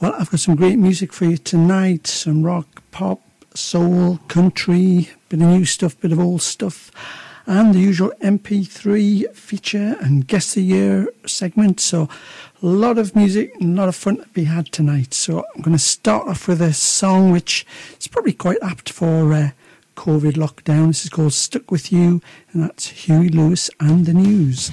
[0.00, 3.20] Well, I've got some great music for you tonight some rock, pop,
[3.52, 6.90] soul, country, bit of new stuff, bit of old stuff,
[7.46, 11.80] and the usual MP3 feature and guest of the year segment.
[11.80, 12.08] So,
[12.62, 15.12] a lot of music and a lot of fun to be had tonight.
[15.12, 17.66] So, I'm going to start off with a song which
[18.00, 19.50] is probably quite apt for uh,
[19.96, 20.86] COVID lockdown.
[20.86, 22.22] This is called Stuck With You,
[22.54, 24.70] and that's Huey Lewis and the News.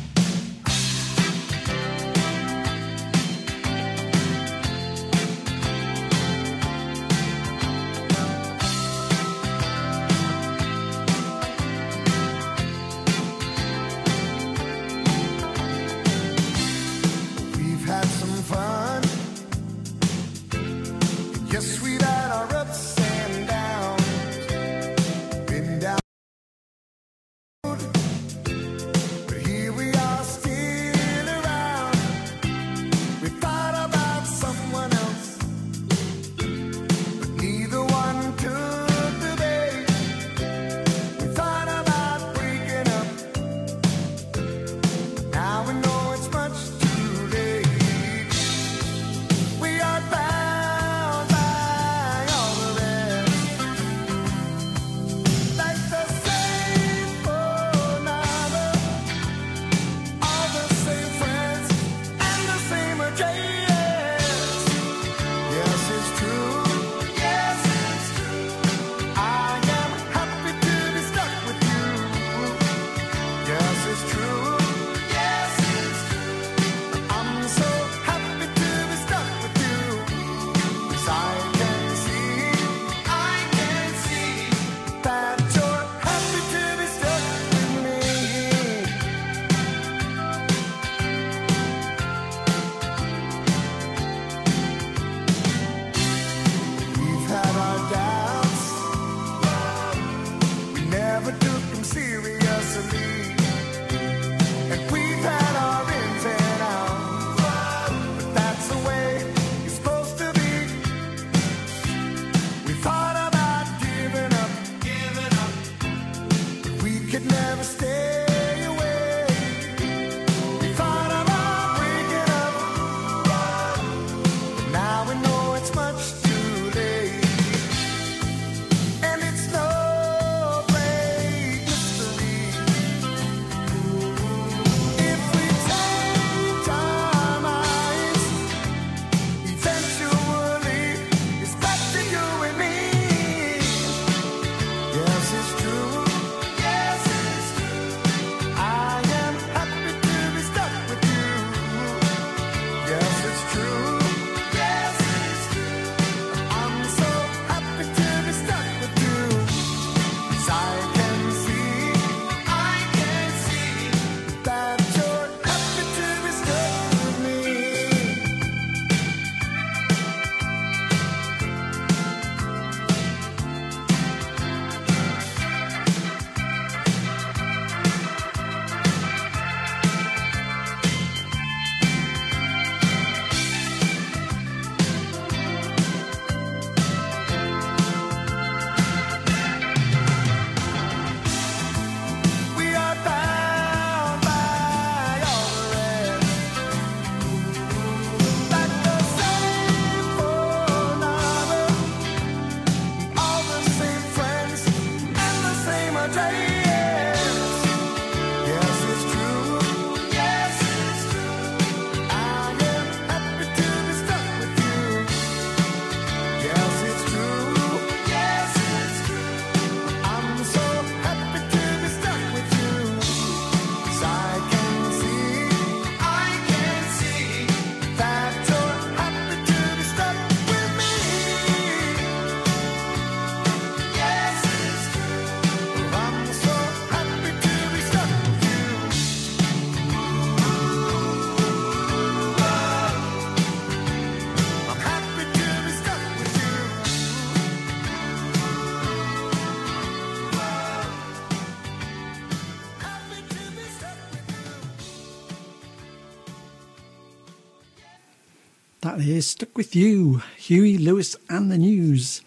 [259.06, 262.22] Is Stuck With You, Huey Lewis and the News.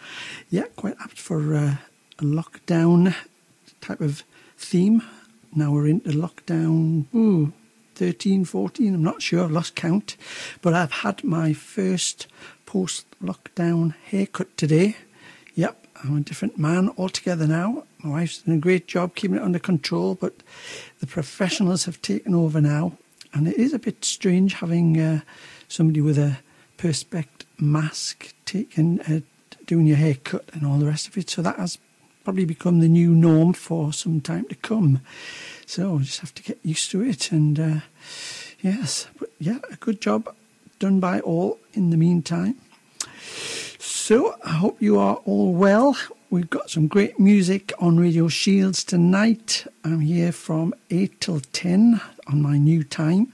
[0.51, 1.77] Yeah, quite apt for uh,
[2.19, 3.15] a lockdown
[3.81, 4.23] type of
[4.57, 5.03] theme.
[5.55, 7.53] Now we're into lockdown ooh,
[7.97, 10.17] 13, 14, I'm not sure, I've lost count.
[10.63, 12.29] But I've had my first
[12.67, 14.97] post lockdown haircut today.
[15.55, 17.85] Yep, I'm a different man altogether now.
[18.05, 20.35] My wife's done a great job keeping it under control, but
[21.01, 22.97] the professionals have taken over now.
[23.33, 25.21] And it is a bit strange having uh,
[25.69, 26.39] somebody with a
[26.81, 27.27] perspex
[27.59, 29.21] mask taking, uh,
[29.67, 31.29] doing your haircut and all the rest of it.
[31.29, 31.77] So that has
[32.25, 35.03] probably become the new norm for some time to come.
[35.67, 37.33] So just have to get used to it.
[37.33, 37.81] And uh,
[38.63, 40.35] yes, but yeah, a good job
[40.79, 42.57] done by all in the meantime.
[43.79, 45.99] So I hope you are all well.
[46.31, 49.67] We've got some great music on Radio Shields tonight.
[49.85, 53.33] I'm here from 8 till 10 on my new time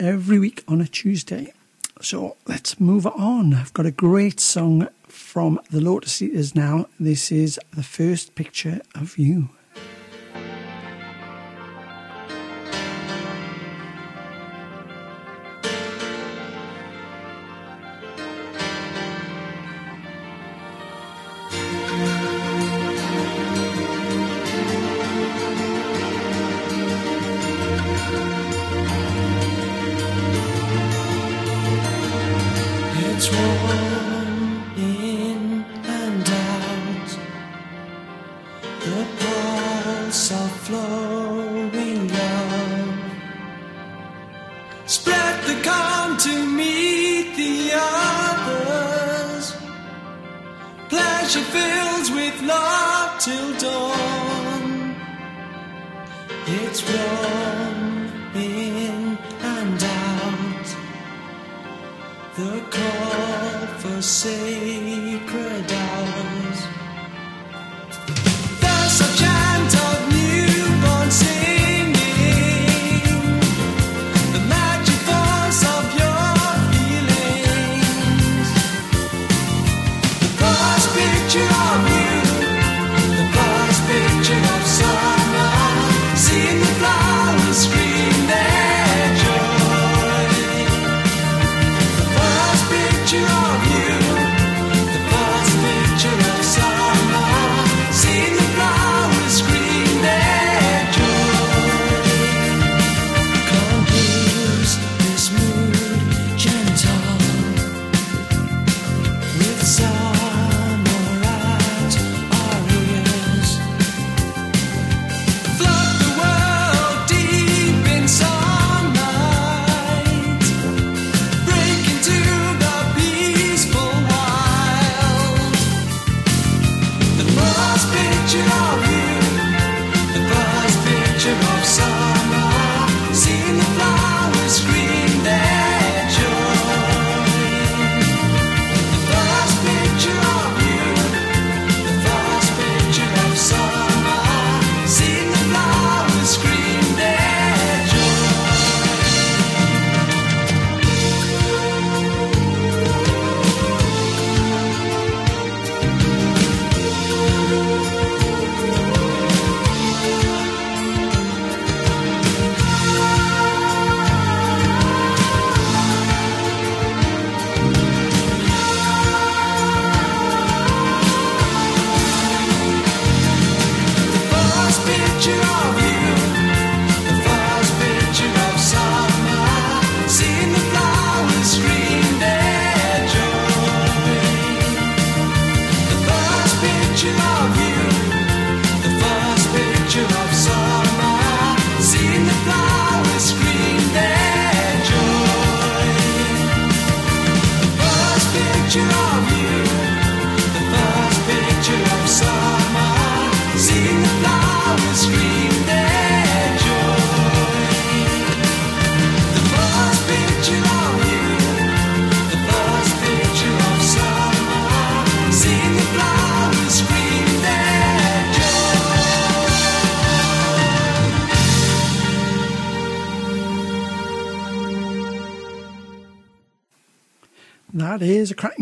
[0.00, 1.52] every week on a Tuesday.
[2.00, 3.52] So let's move on.
[3.52, 6.86] I've got a great song from the Lotus Eaters now.
[7.00, 9.50] This is The First Picture of You.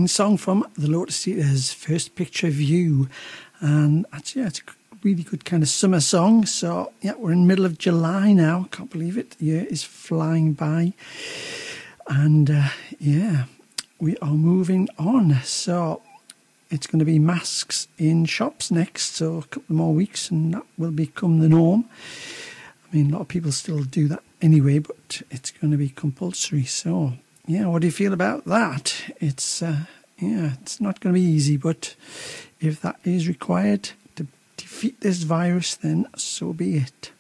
[0.09, 3.09] Song from the Lotus Eaters' first picture view.
[3.61, 6.47] And actually, yeah, it's a really good kind of summer song.
[6.47, 8.69] So, yeah, we're in the middle of July now.
[8.71, 9.33] Can't believe it.
[9.39, 10.93] The year is flying by.
[12.09, 13.45] And uh, yeah,
[13.99, 15.41] we are moving on.
[15.45, 16.03] So,
[16.71, 19.15] it's going to be masks in shops next.
[19.15, 21.85] So, a couple more weeks, and that will become the norm.
[22.91, 25.89] I mean, a lot of people still do that anyway, but it's going to be
[25.89, 26.65] compulsory.
[26.65, 27.15] So,
[27.47, 29.13] yeah, what do you feel about that?
[29.21, 29.81] It's uh,
[30.19, 31.95] yeah, it's not going to be easy, but
[32.61, 37.13] if that is required to defeat this virus, then so be it.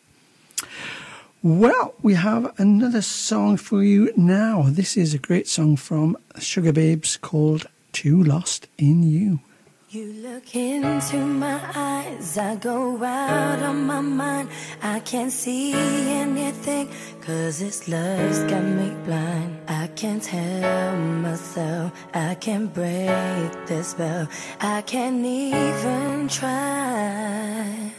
[1.42, 4.64] Well, we have another song for you now.
[4.66, 9.40] This is a great song from Sugababes called Too Lost in You.
[9.88, 14.48] You look into my eyes, I go out of my mind.
[14.82, 16.88] I can't see anything,
[17.20, 19.60] cause this love's got me blind.
[19.68, 24.26] I can't help myself, I can't break this spell,
[24.60, 27.92] I can't even try.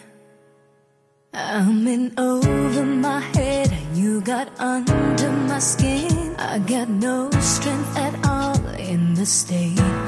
[1.33, 6.35] I'm in over my head, and you got under my skin.
[6.37, 10.06] I got no strength at all in the state.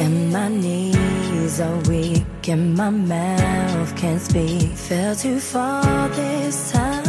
[0.00, 4.70] And my knees are weak, and my mouth can't speak.
[4.70, 7.07] Fell too far this time.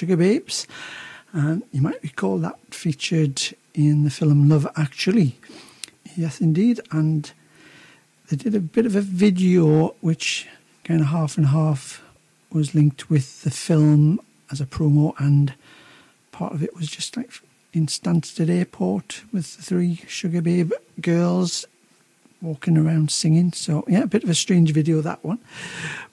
[0.00, 0.66] You by Sugababes.
[1.32, 3.42] And you might recall that featured
[3.74, 5.38] in the film Love Actually.
[6.16, 6.80] Yes, indeed.
[6.90, 7.30] And
[8.28, 10.48] they did a bit of a video which
[10.84, 12.02] kind of half and half
[12.50, 15.54] was linked with the film as a promo, and
[16.30, 17.30] part of it was just like
[17.72, 21.66] in Stansted Airport with the three Sugababe girls
[22.40, 23.52] walking around singing.
[23.52, 25.40] So, yeah, a bit of a strange video, that one.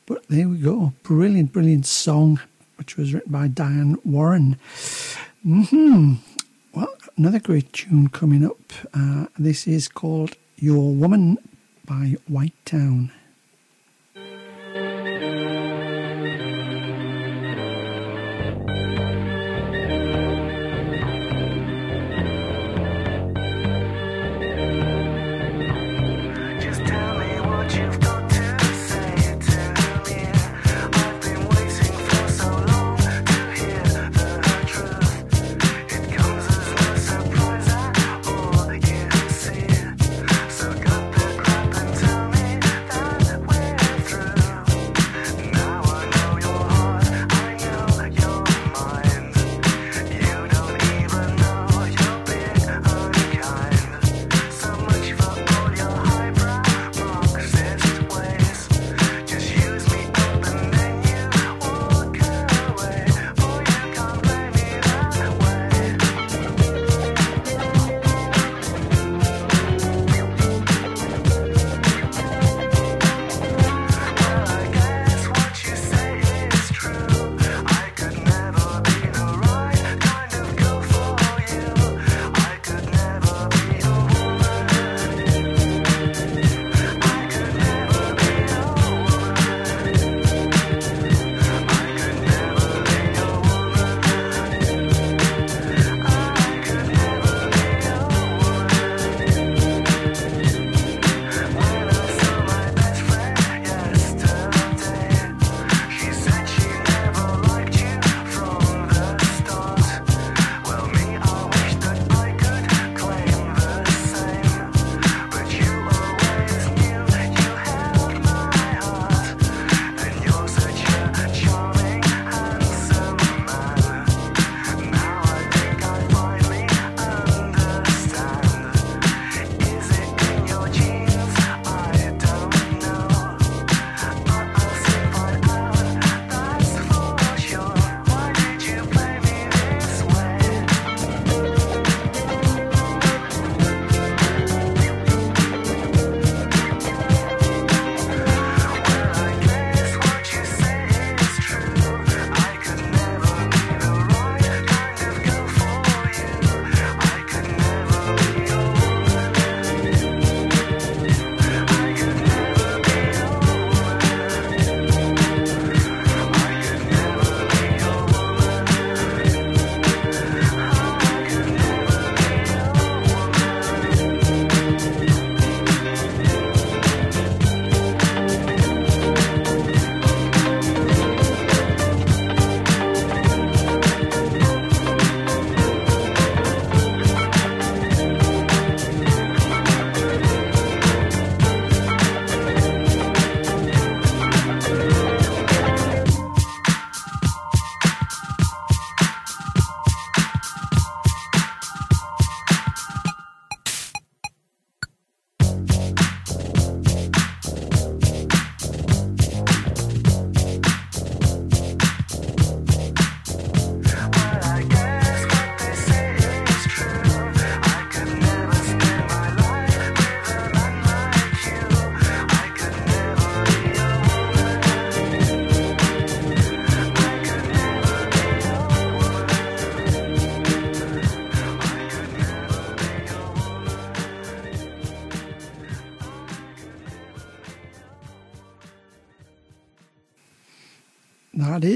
[0.08, 0.94] But there we go.
[1.04, 2.40] Brilliant, brilliant song,
[2.84, 4.60] which was written by Diane Warren.
[5.42, 6.16] hmm
[6.76, 8.74] Well, another great tune coming up.
[8.94, 11.38] Uh, this is called Your Woman
[11.86, 13.10] by White Town.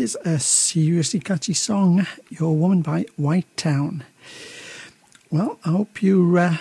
[0.08, 4.06] Is a seriously catchy song, Your Woman by White Town.
[5.30, 6.58] Well, I hope you're uh,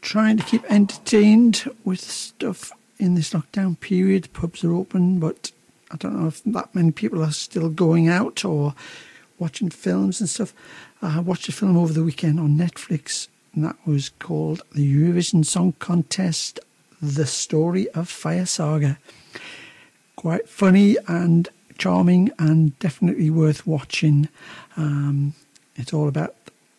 [0.00, 4.32] trying to keep entertained with stuff in this lockdown period.
[4.32, 5.52] Pubs are open, but
[5.90, 8.74] I don't know if that many people are still going out or
[9.38, 10.54] watching films and stuff.
[11.02, 15.44] I watched a film over the weekend on Netflix, and that was called The Eurovision
[15.44, 16.58] Song Contest
[17.02, 18.98] The Story of Fire Saga.
[20.16, 24.28] Quite funny and charming, and definitely worth watching.
[24.76, 25.34] Um,
[25.76, 26.34] it's all about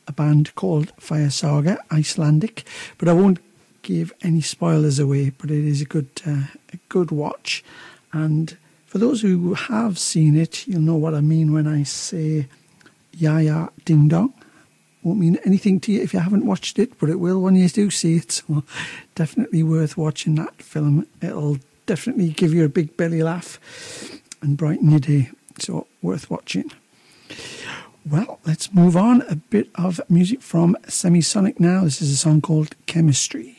[0.07, 2.65] a band called Fire Saga, Icelandic,
[2.97, 3.39] but I won't
[3.81, 5.31] give any spoilers away.
[5.31, 7.63] But it is a good, uh, a good watch,
[8.13, 12.47] and for those who have seen it, you'll know what I mean when I say
[13.13, 14.33] "Ya Ya Ding Dong."
[15.01, 17.69] Won't mean anything to you if you haven't watched it, but it will when you
[17.69, 18.41] do see it.
[18.49, 18.63] So
[19.15, 21.05] definitely worth watching that film.
[21.21, 23.59] It'll definitely give you a big belly laugh
[24.41, 25.29] and brighten your day.
[25.59, 26.71] So worth watching.
[28.09, 29.21] Well, let's move on.
[29.23, 31.83] A bit of music from Semisonic now.
[31.83, 33.58] This is a song called Chemistry.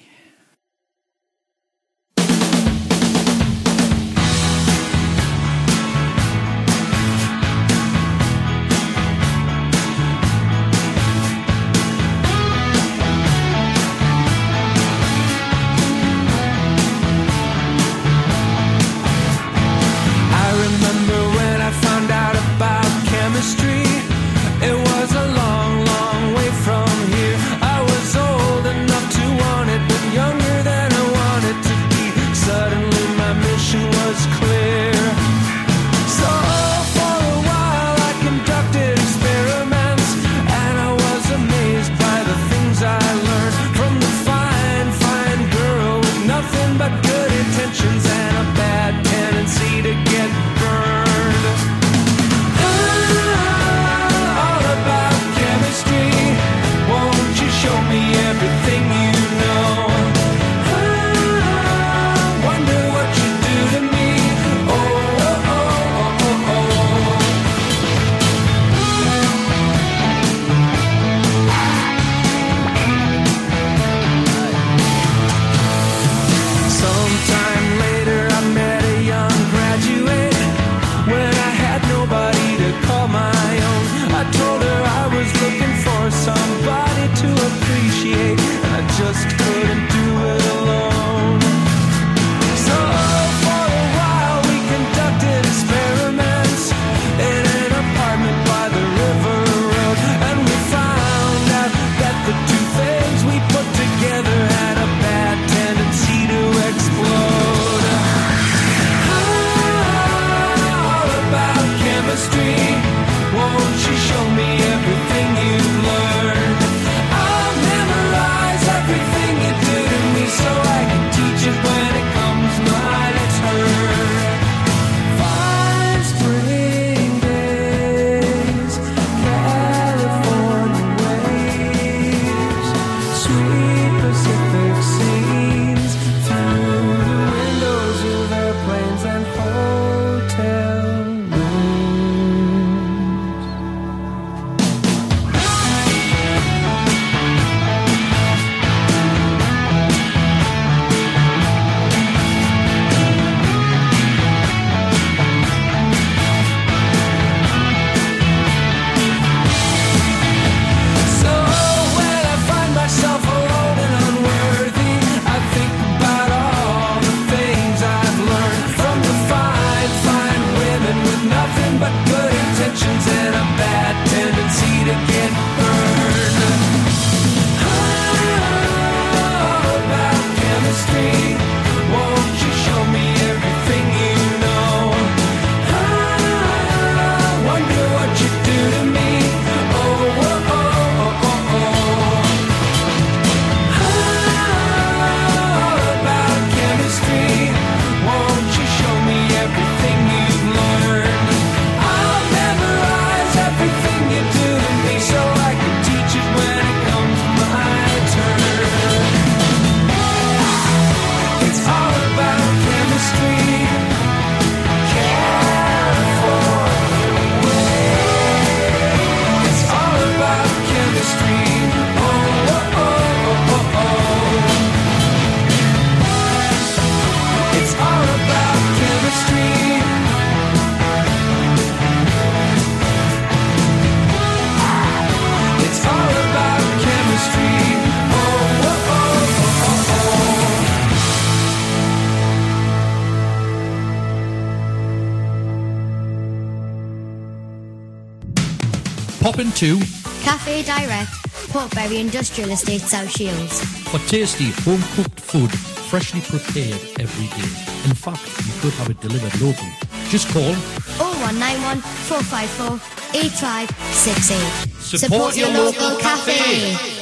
[249.61, 249.85] Pop into
[250.23, 251.11] Cafe Direct,
[251.51, 253.62] Portbury Industrial Estate, South Shields.
[253.90, 255.51] for tasty home cooked food,
[255.90, 257.51] freshly prepared every day.
[257.88, 259.73] In fact, you could have it delivered locally.
[260.09, 260.55] Just call
[260.96, 262.81] 0191 454
[263.12, 264.99] 8568.
[264.99, 266.96] Support your local cafe.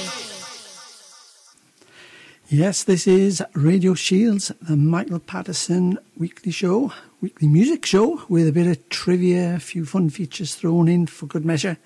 [2.51, 8.53] Yes, this is Radio Shields, the Michael Patterson weekly show, weekly music show with a
[8.53, 11.77] bit of trivia, a few fun features thrown in for good measure.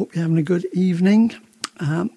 [0.00, 1.34] Hope you're having a good evening.
[1.78, 2.10] Um,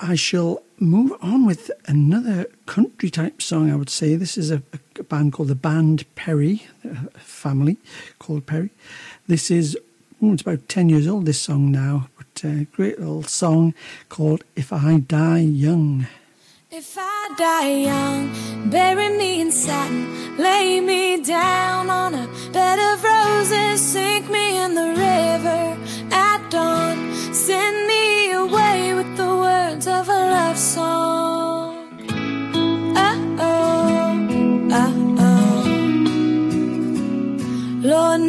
[0.00, 4.16] I shall move on with another country type song, I would say.
[4.16, 4.64] This is a,
[4.98, 7.76] a band called the Band Perry, a family
[8.18, 8.70] called Perry.
[9.28, 9.78] This is,
[10.20, 13.74] oh, it's about 10 years old, this song now, but a great little song
[14.08, 16.08] called If I Die Young.
[16.68, 23.04] If I die young, bury me in satin, lay me down on a bed of
[23.04, 25.72] roses, sink me in the river
[26.12, 31.76] at dawn, send me away with the words of a love song.
[32.96, 34.28] Oh oh,
[34.72, 35.64] oh oh.
[37.82, 38.20] Lord,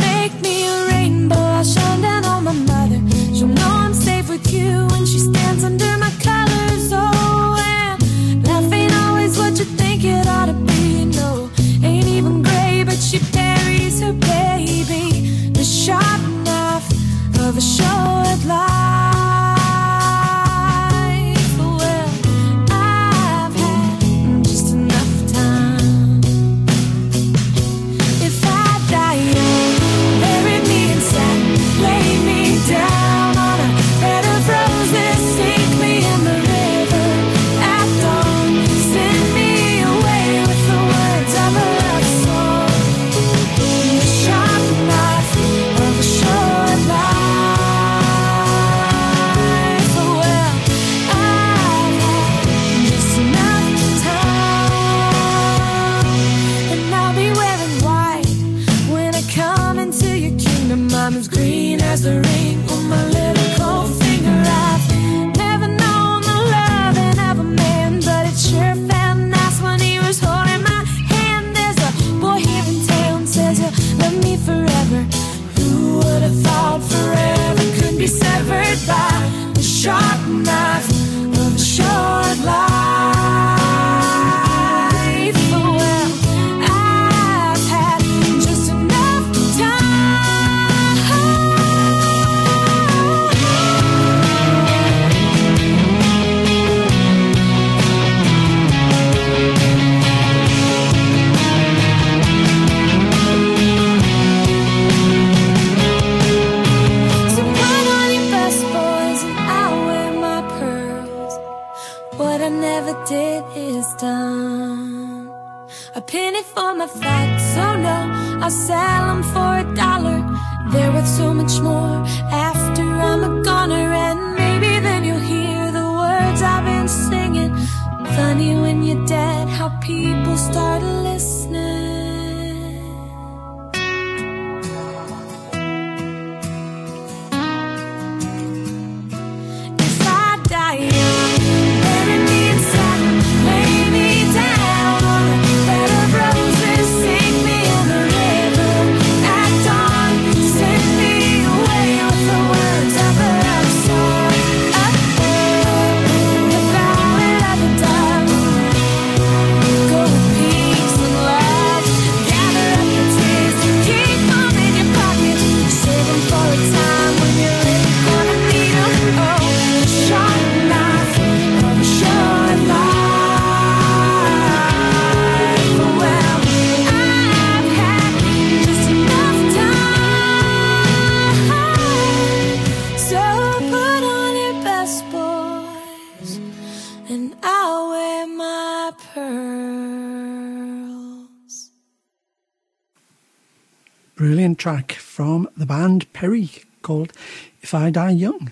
[197.73, 198.51] I Die Young.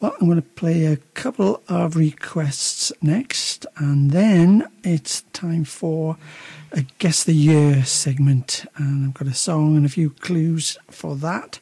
[0.00, 6.18] Well, I'm going to play a couple of requests next, and then it's time for
[6.72, 8.66] a Guess the Year segment.
[8.76, 11.58] And I've got a song and a few clues for that.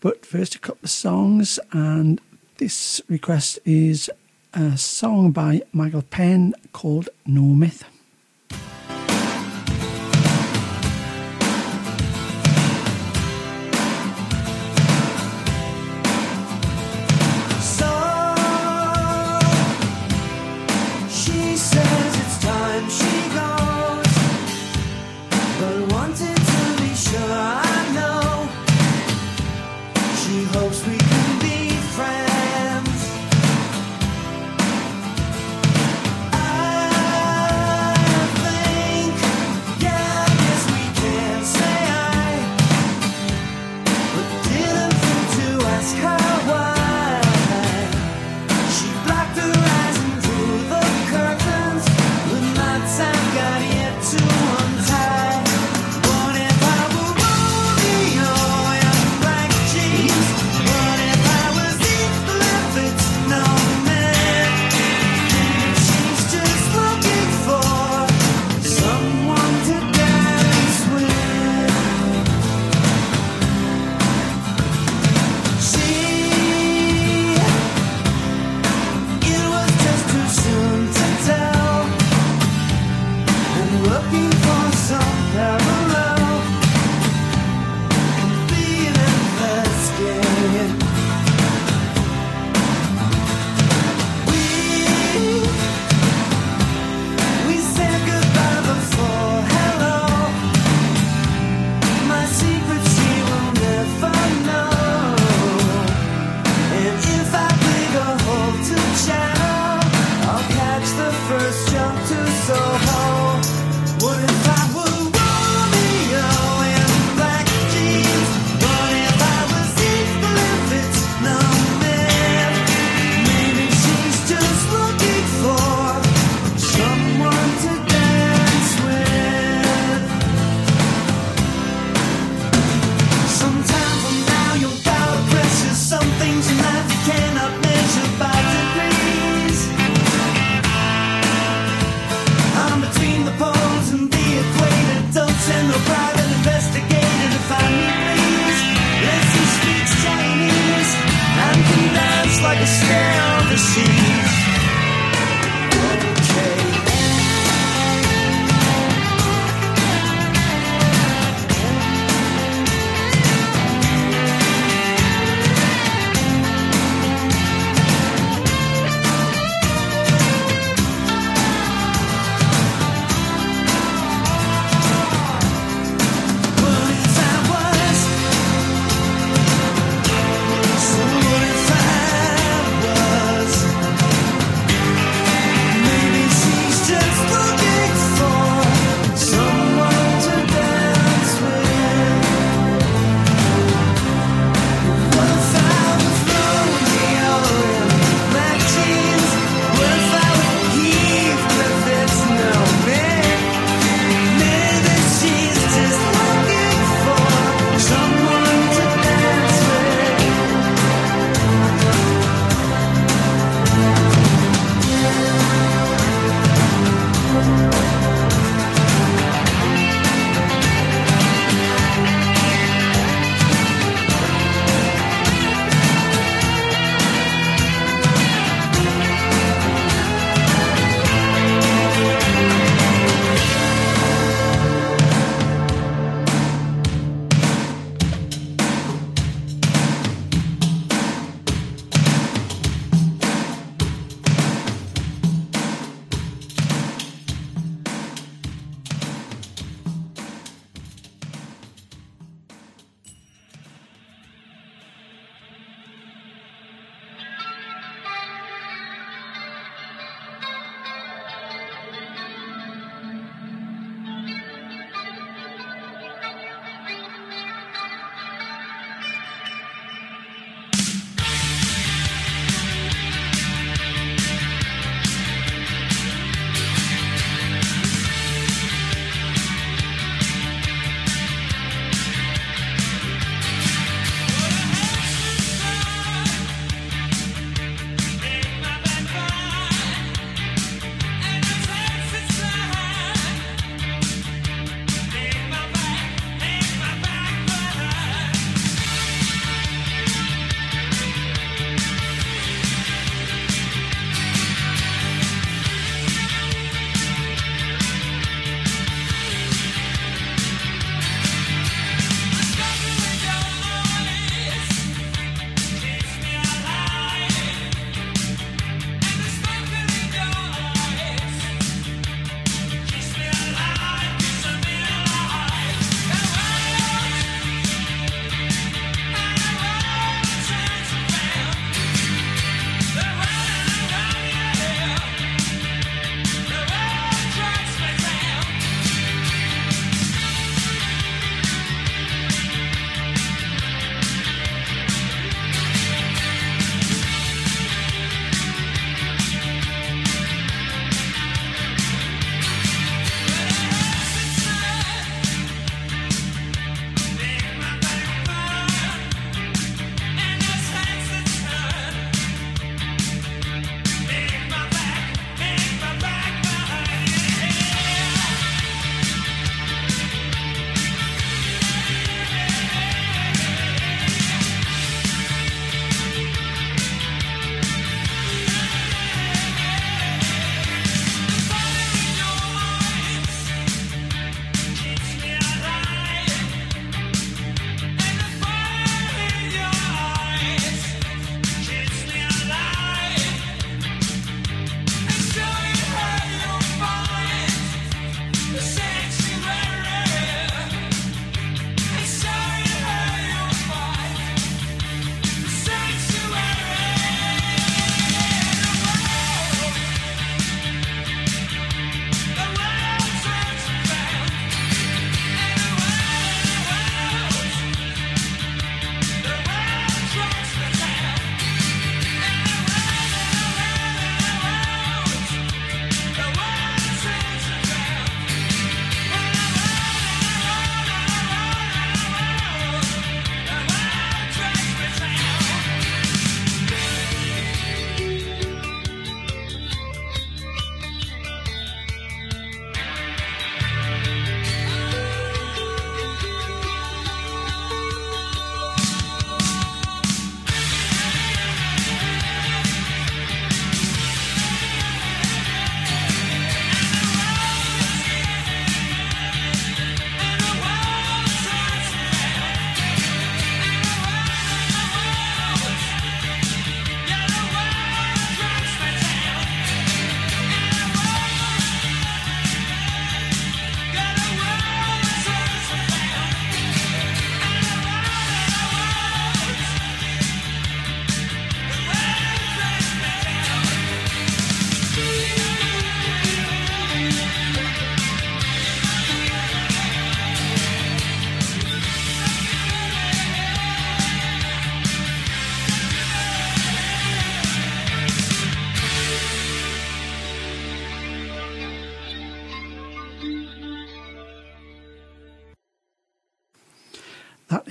[0.00, 2.20] But first, a couple of songs, and
[2.58, 4.10] this request is
[4.52, 7.84] a song by Michael Penn called No Myth.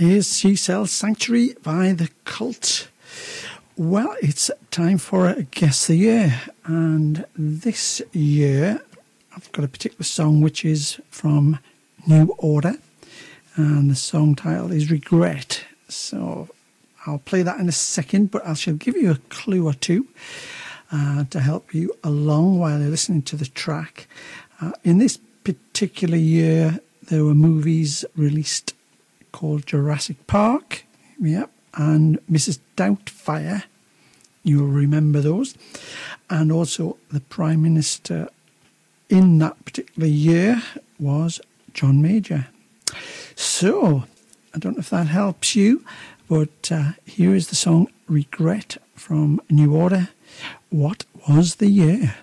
[0.06, 2.89] Here's She Sells Sanctuary by The Cult.
[3.78, 6.41] Well, it's time for a Guess the Year.
[6.66, 8.82] And this year,
[9.34, 11.58] I've got a particular song which is from
[12.06, 12.76] New Order.
[13.56, 15.64] And the song title is Regret.
[15.88, 16.49] So
[17.06, 20.10] I'll play that in a second, but I shall give you a clue or two
[20.91, 24.08] uh, to help you along while you're listening to the track.
[24.60, 28.74] Uh, in this particular year, there were movies released
[29.34, 30.86] called Jurassic Park,
[31.20, 32.60] yep, and Mrs.
[32.78, 33.64] Doubtfire.
[34.44, 35.56] You'll remember those.
[36.30, 38.30] And also, the Prime Minister
[39.10, 40.64] in that particular year
[41.00, 41.42] was
[41.74, 42.48] John Major.
[43.36, 44.06] So,
[44.54, 45.84] I don't know if that helps you,
[46.30, 50.10] but uh, here is the song Regret from New Order.
[50.70, 52.16] What was the year?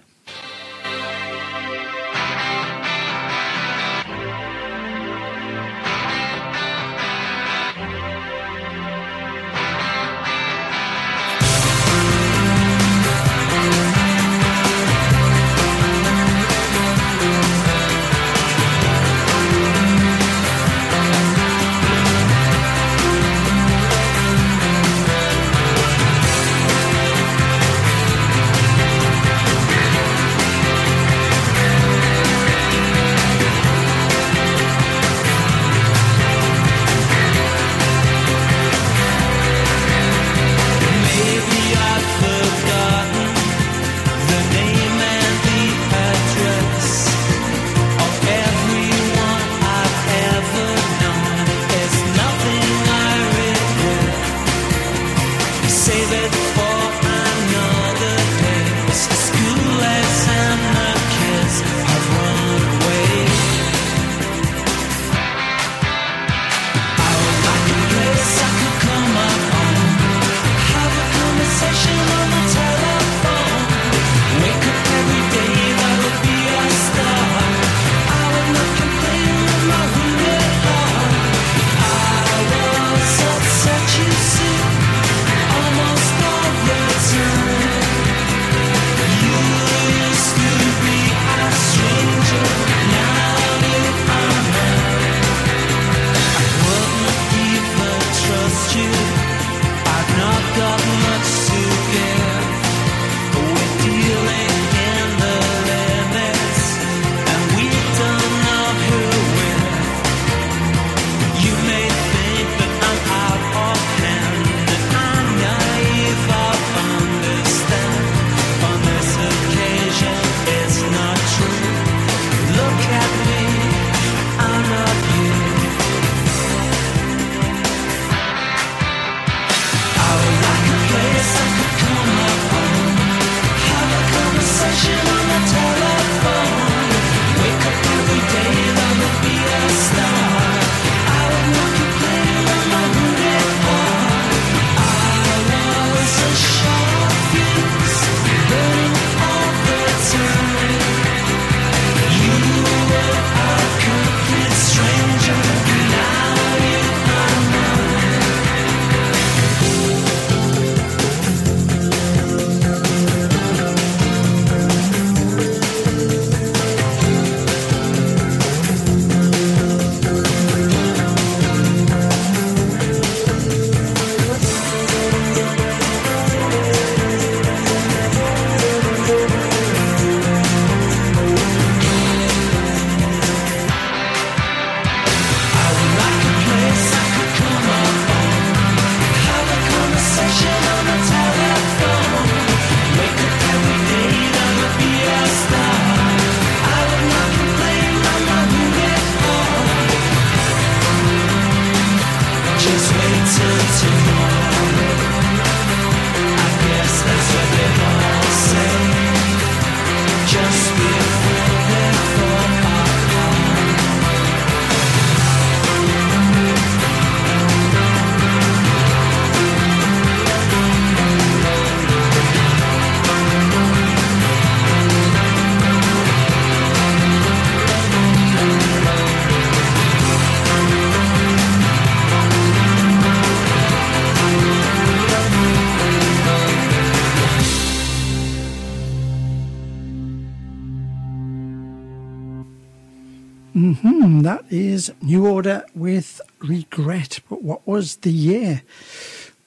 [247.81, 248.63] Was the year?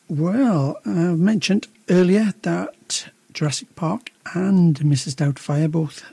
[0.10, 5.14] Well, I mentioned earlier that Jurassic Park and Mrs.
[5.14, 6.04] Doubtfire, both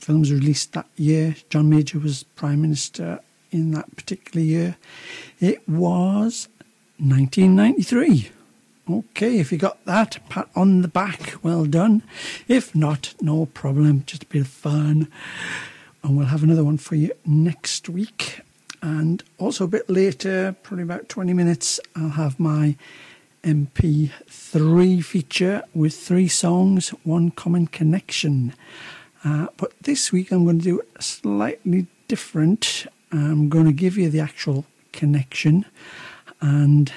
[0.00, 1.36] films released that year.
[1.50, 3.20] John Major was Prime Minister
[3.52, 4.76] in that particular year.
[5.38, 6.48] It was
[6.98, 8.32] 1993.
[8.90, 12.02] Okay, if you got that, pat on the back, well done.
[12.48, 15.06] If not, no problem, just a bit of fun.
[16.02, 18.40] And we'll have another one for you next week.
[18.80, 22.76] And also a bit later, probably about 20 minutes, I'll have my
[23.42, 28.54] MP3 feature with three songs, one common connection.
[29.24, 32.86] Uh, but this week I'm going to do slightly different.
[33.10, 35.64] I'm going to give you the actual connection
[36.40, 36.92] and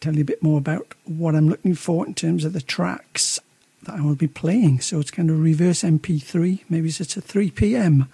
[0.00, 3.38] tell you a bit more about what I'm looking for in terms of the tracks
[3.82, 4.80] that I will be playing.
[4.80, 6.64] So it's kind of reverse MP3.
[6.68, 8.08] Maybe it's a 3 p.m.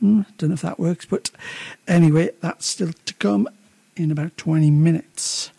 [0.00, 1.30] Hmm, don't know if that works, but
[1.86, 3.48] anyway, that's still to come
[3.96, 5.50] in about 20 minutes.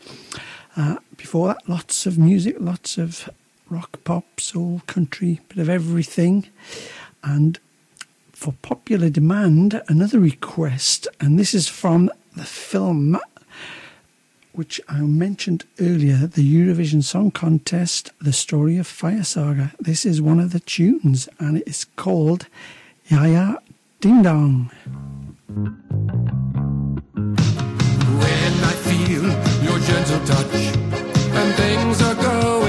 [0.76, 3.30] Uh, before that, lots of music, lots of
[3.70, 6.48] rock, pop, soul, country, bit of everything.
[7.24, 7.60] And
[8.34, 13.20] for popular demand, another request, and this is from the film
[14.54, 19.72] which I mentioned earlier, the Eurovision Song Contest, The Story of Fire Saga.
[19.80, 22.48] This is one of the tunes, and it is called
[23.10, 23.60] Jaja
[24.02, 24.68] Ding Dong.
[28.22, 29.26] When I feel
[29.64, 30.56] your gentle touch
[31.38, 32.61] and things are going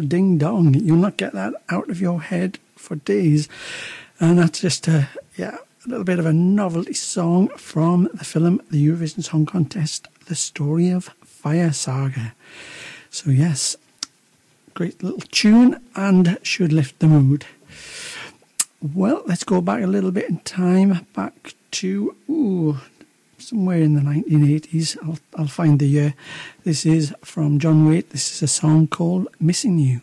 [0.00, 0.74] Ding dong.
[0.74, 3.48] You'll not get that out of your head for days.
[4.18, 8.60] And that's just a yeah, a little bit of a novelty song from the film
[8.70, 12.34] The Eurovision Song Contest, The Story of Fire Saga.
[13.10, 13.76] So yes,
[14.74, 17.46] great little tune and should lift the mood.
[18.82, 22.78] Well, let's go back a little bit in time, back to ooh,
[23.50, 24.96] somewhere in the 1980s.
[25.02, 26.14] I'll, I'll find the year.
[26.62, 28.10] This is from John Waite.
[28.10, 30.00] This is a song called Missing You.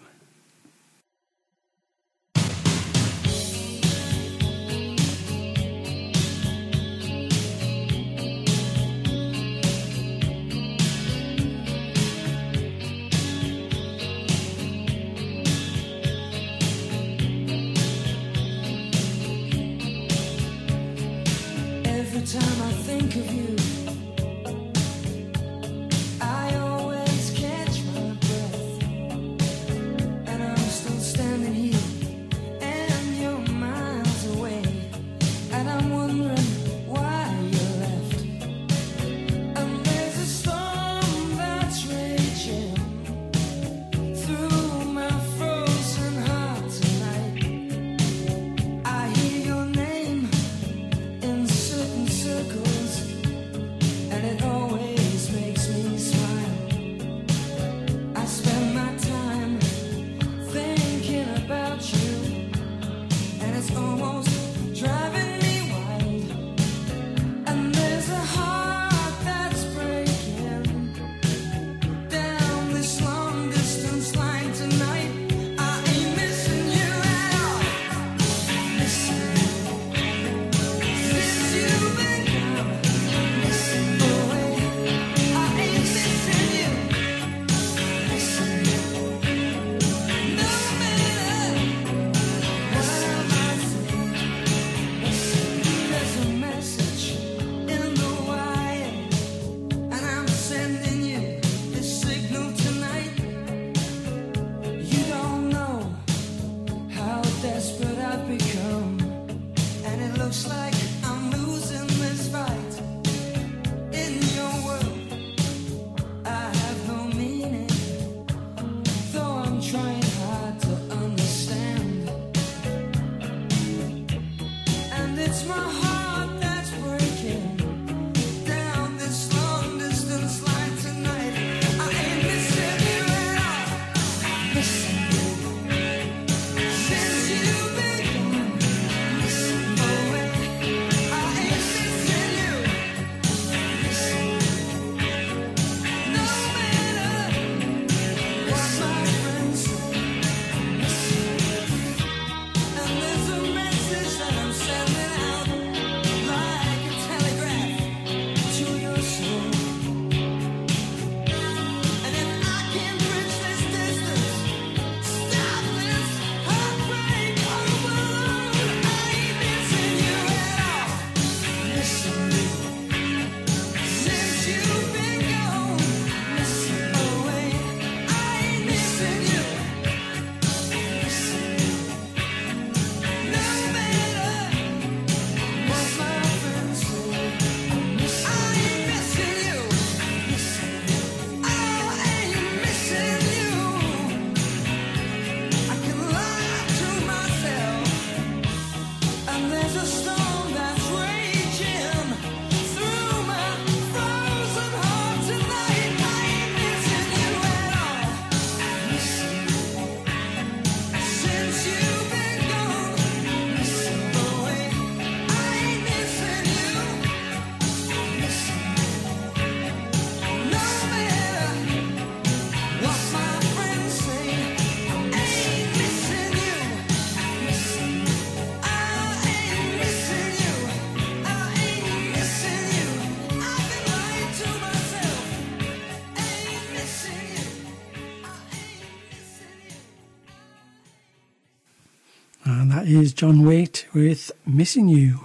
[243.18, 245.22] John Waite with Missing You.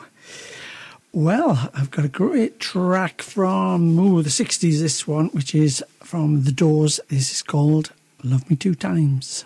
[1.12, 6.44] Well, I've got a great track from ooh, the 60s, this one, which is from
[6.44, 7.00] The Doors.
[7.08, 7.92] This is called
[8.24, 9.44] Love Me Two Times.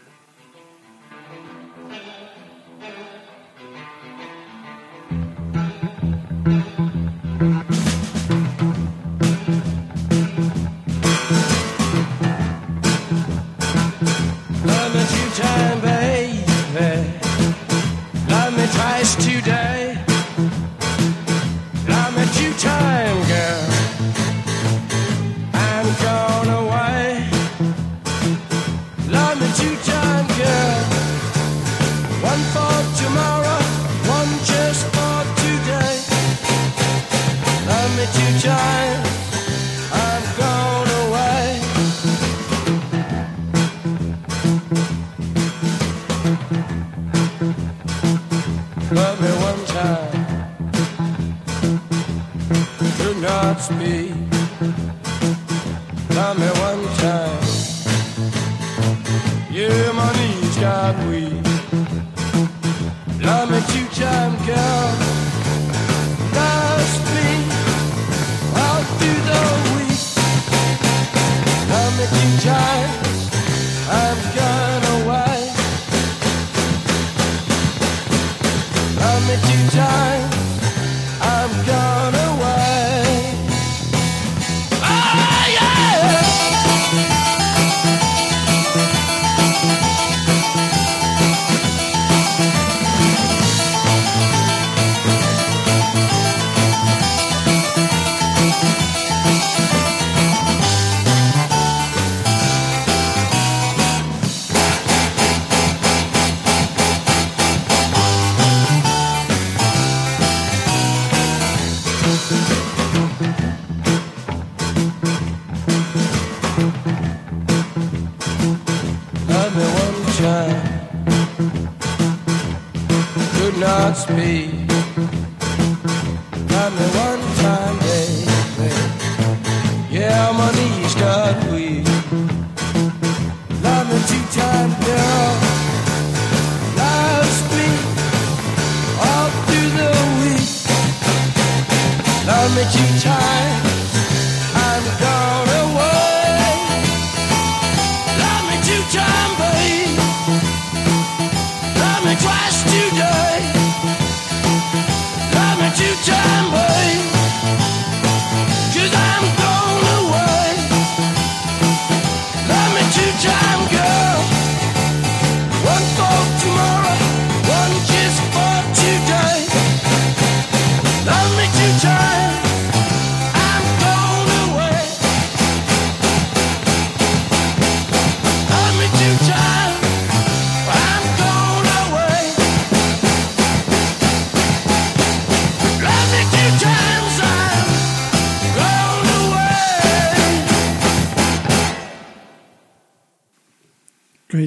[53.58, 54.15] Could not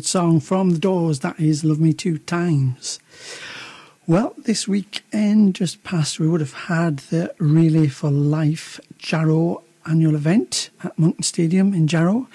[0.10, 1.20] song from The Doors.
[1.20, 2.99] That is Love Me Two Times.
[4.07, 10.16] Well, this weekend just past, we would have had the Relay for Life Jarrow annual
[10.16, 12.28] event at Monkton Stadium in Jarrow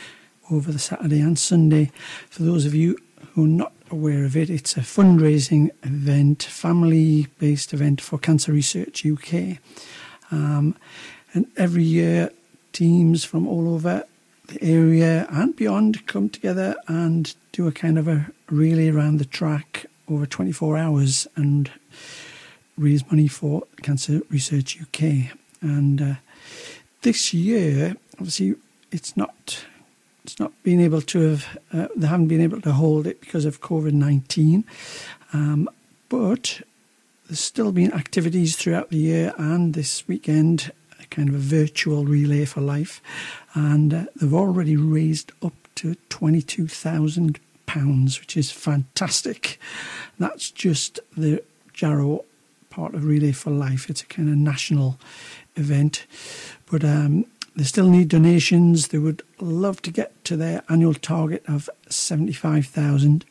[0.52, 1.90] over the Saturday and Sunday.
[2.30, 2.96] For those of you
[3.32, 8.52] who are not aware of it, it's a fundraising event, family based event for Cancer
[8.52, 9.58] Research UK.
[10.30, 10.76] Um,
[11.32, 12.30] and every year,
[12.72, 14.04] teams from all over
[14.48, 19.24] the area and beyond come together and do a kind of a relay around the
[19.24, 21.70] track over 24 hours and
[22.76, 25.36] raise money for Cancer Research UK.
[25.60, 26.14] And uh,
[27.02, 28.54] this year, obviously,
[28.92, 29.64] it's not
[30.24, 33.44] it's not been able to have uh, they haven't been able to hold it because
[33.44, 34.64] of COVID nineteen,
[35.32, 35.68] um,
[36.08, 36.60] but
[37.26, 42.04] there's still been activities throughout the year and this weekend, a kind of a virtual
[42.04, 43.00] relay for life,
[43.54, 49.58] and uh, they've already raised up to twenty-two thousand pounds, which is fantastic.
[50.18, 51.42] That's just the
[51.72, 52.24] Jarrow
[52.70, 53.88] part of Relay for Life.
[53.88, 54.98] It's a kind of national
[55.56, 56.06] event,
[56.70, 57.24] but um,
[57.56, 58.88] they still need donations.
[58.88, 63.24] They would love to get to their annual target of seventy-five thousand,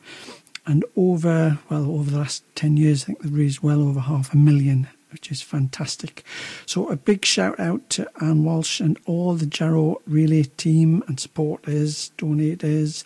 [0.66, 4.32] and over well over the last ten years, I think they've raised well over half
[4.32, 6.24] a million, which is fantastic.
[6.66, 11.18] So a big shout out to Anne Walsh and all the Jarrow Relay team and
[11.18, 13.04] supporters, donators.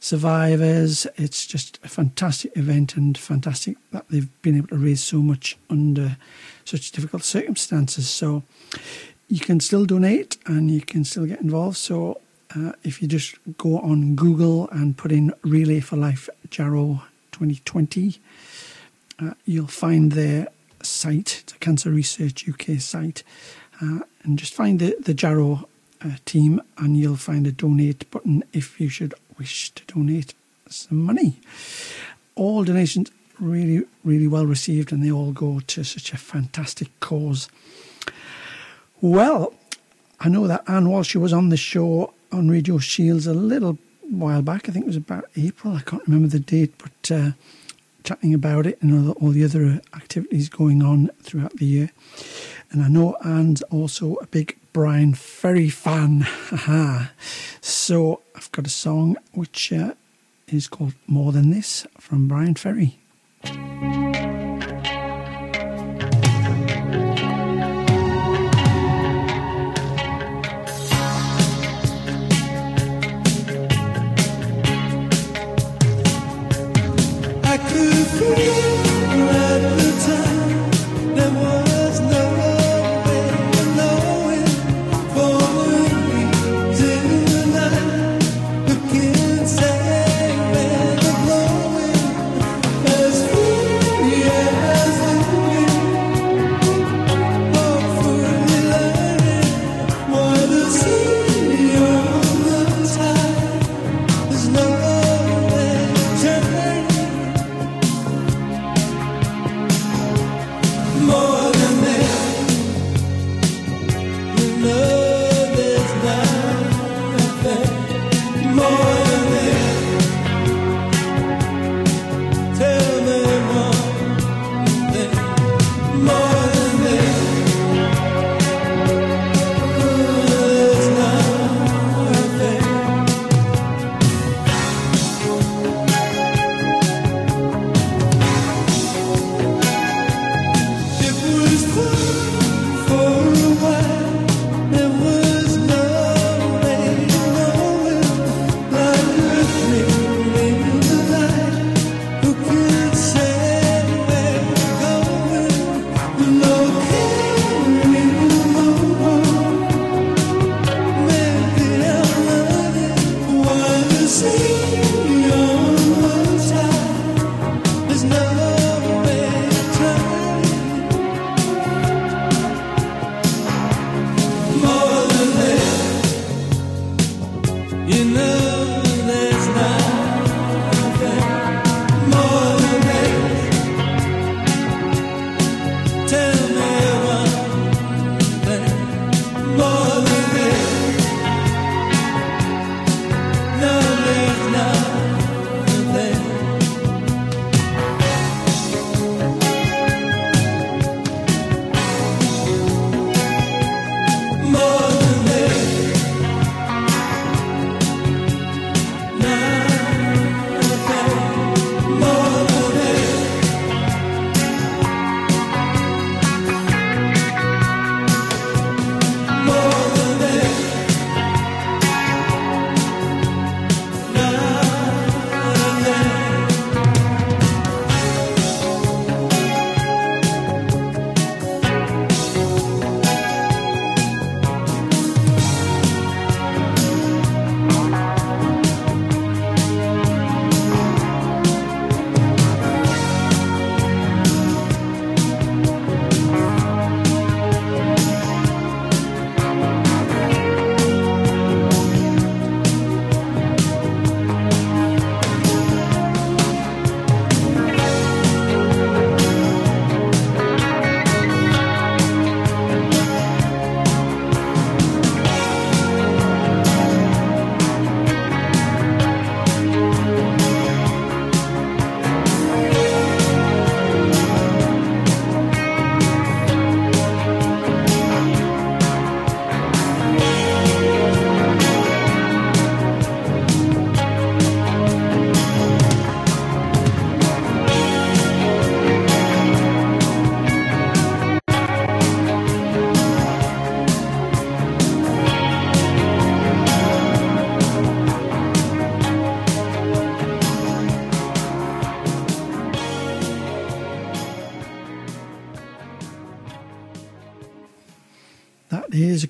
[0.00, 1.06] survivors.
[1.16, 5.56] It's just a fantastic event and fantastic that they've been able to raise so much
[5.68, 6.16] under
[6.64, 8.08] such difficult circumstances.
[8.08, 8.42] So
[9.28, 11.78] you can still donate and you can still get involved.
[11.78, 12.20] So
[12.54, 18.20] uh, if you just go on Google and put in Relay for Life Jarrow 2020,
[19.20, 20.48] uh, you'll find their
[20.82, 23.22] site, the Cancer Research UK site,
[23.80, 25.68] uh, and just find the, the Jarrow
[26.04, 30.34] uh, team and you'll find a donate button if you should wish to donate
[30.68, 31.40] some money.
[32.34, 37.48] All donations really, really well received and they all go to such a fantastic cause.
[39.00, 39.54] Well,
[40.20, 44.42] I know that Anne Walsh was on the show on Radio Shields a little while
[44.42, 44.68] back.
[44.68, 45.74] I think it was about April.
[45.74, 47.30] I can't remember the date, but uh,
[48.08, 51.90] chatting about it and all the, other activities going on throughout the year.
[52.70, 56.26] And I know Anne's also a big Bryan Ferry fan.
[57.60, 59.92] So I've got a song which uh,
[60.46, 62.98] is called More Than This from Bryan Ferry.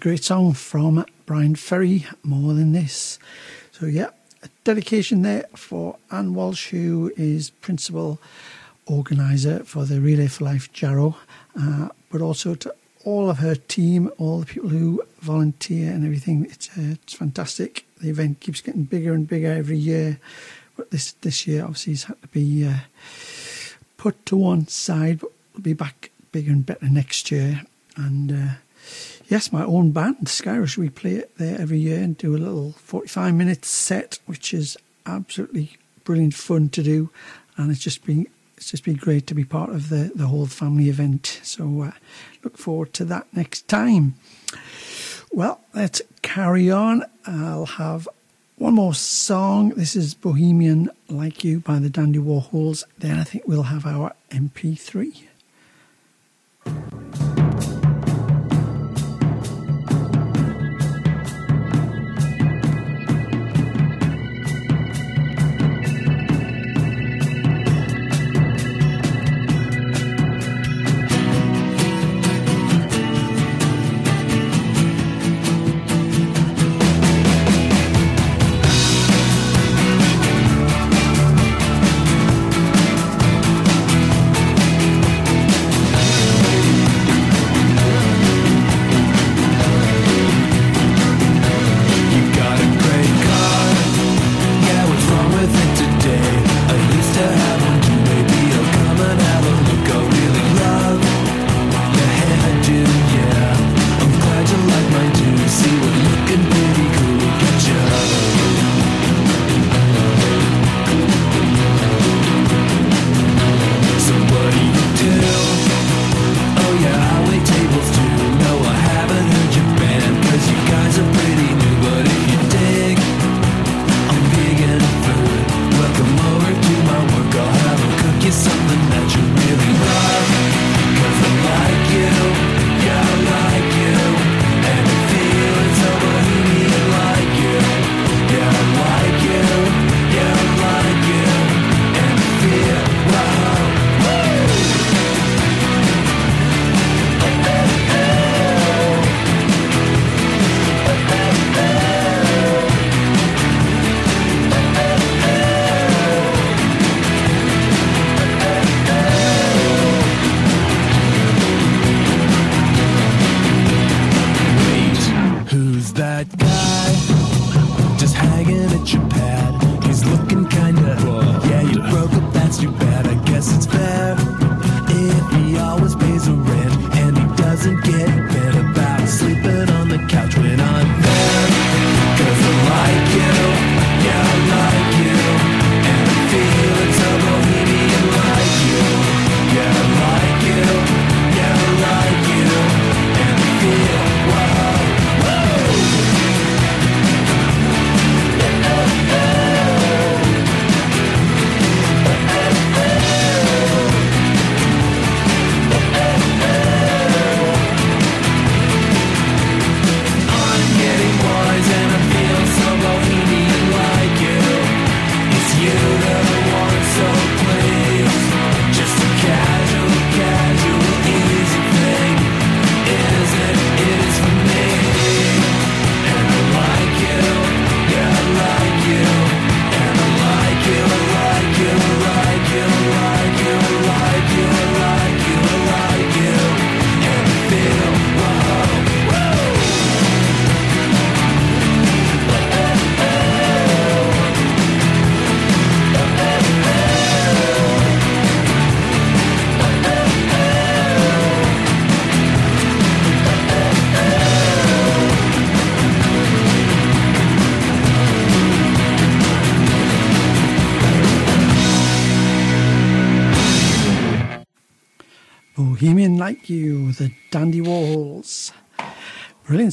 [0.09, 3.18] Great song from Bryan Ferry, More Than This.
[3.72, 4.09] So, yeah,
[4.42, 8.18] a dedication there for Anne Walsh, who is principal
[8.86, 11.18] organiser for the Relay for Life Jarrow,
[11.61, 16.46] uh, but also to all of her team, all the people who volunteer and everything.
[16.46, 17.84] It's, uh, it's fantastic.
[18.00, 20.20] The event keeps getting bigger and bigger every year,
[20.74, 22.78] but this this year obviously has had to be uh,
[23.98, 27.61] put to one side, but we'll be back bigger and better next year.
[27.94, 28.54] And uh,
[29.29, 32.72] yes, my own band, Skyrush, we play it there every year and do a little
[32.72, 34.76] 45 minute set, which is
[35.07, 37.11] absolutely brilliant fun to do.
[37.57, 38.26] And it's just been
[38.57, 41.39] it's just been great to be part of the, the whole family event.
[41.45, 41.93] So uh,
[42.43, 44.16] look forward to that next time.
[45.31, 47.05] Well, let's carry on.
[47.24, 48.09] I'll have
[48.57, 49.68] one more song.
[49.70, 52.83] This is Bohemian Like You by the Dandy Warhols.
[52.99, 55.22] Then I think we'll have our MP3.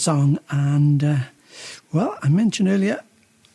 [0.06, 0.38] Song.
[0.51, 1.18] And, uh,
[1.91, 3.01] well, I mentioned earlier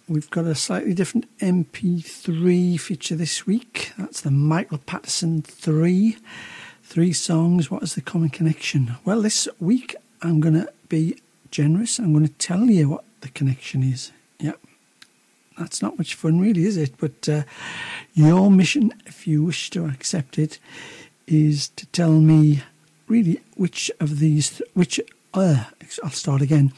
[0.08, 3.92] we've got a slightly different MP3 feature this week.
[3.96, 6.16] That's the Michael Patterson 3.
[6.82, 7.70] Three songs.
[7.70, 8.96] What is the common connection?
[9.04, 11.20] Well, this week I'm going to be
[11.52, 12.00] generous.
[12.00, 14.10] I'm going to tell you what the connection is.
[14.40, 14.58] Yep.
[15.56, 16.94] That's not much fun, really, is it?
[16.98, 17.42] But uh,
[18.14, 20.58] your mission, if you wish to accept it,
[21.28, 22.64] is to tell me
[23.06, 24.98] really which of these, which
[25.34, 25.64] uh,
[26.02, 26.72] I'll start again.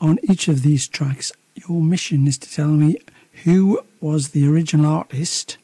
[0.00, 2.98] On each of these tracks, your mission is to tell me
[3.44, 5.58] who was the original artist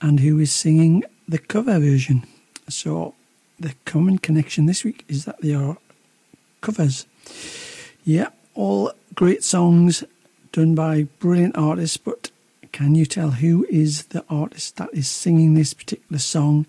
[0.00, 2.26] and who is singing the cover version.
[2.68, 3.14] So,
[3.58, 5.76] the common connection this week is that they are
[6.60, 7.06] covers.
[8.04, 10.04] Yeah, all great songs
[10.52, 12.30] done by brilliant artists, but
[12.72, 16.66] can you tell who is the artist that is singing this particular song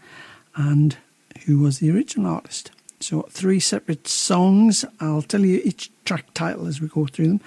[0.55, 0.97] and
[1.45, 2.71] who was the original artist?
[3.01, 4.85] So, three separate songs.
[4.99, 7.41] I'll tell you each track title as we go through them.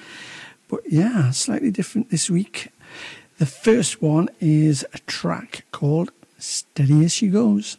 [0.68, 2.70] But yeah, slightly different this week.
[3.38, 7.78] The first one is a track called Steady as She Goes.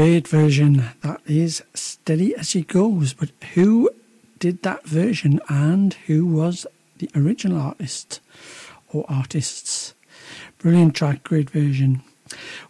[0.00, 0.88] Great version.
[1.02, 3.12] That is Steady as She Goes.
[3.12, 3.90] But who
[4.38, 6.66] did that version and who was
[6.96, 8.20] the original artist
[8.88, 9.92] or artists?
[10.56, 12.00] Brilliant track, great version.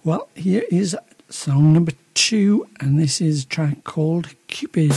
[0.03, 0.97] Well, here is
[1.29, 4.91] song number two, and this is track called Cupid.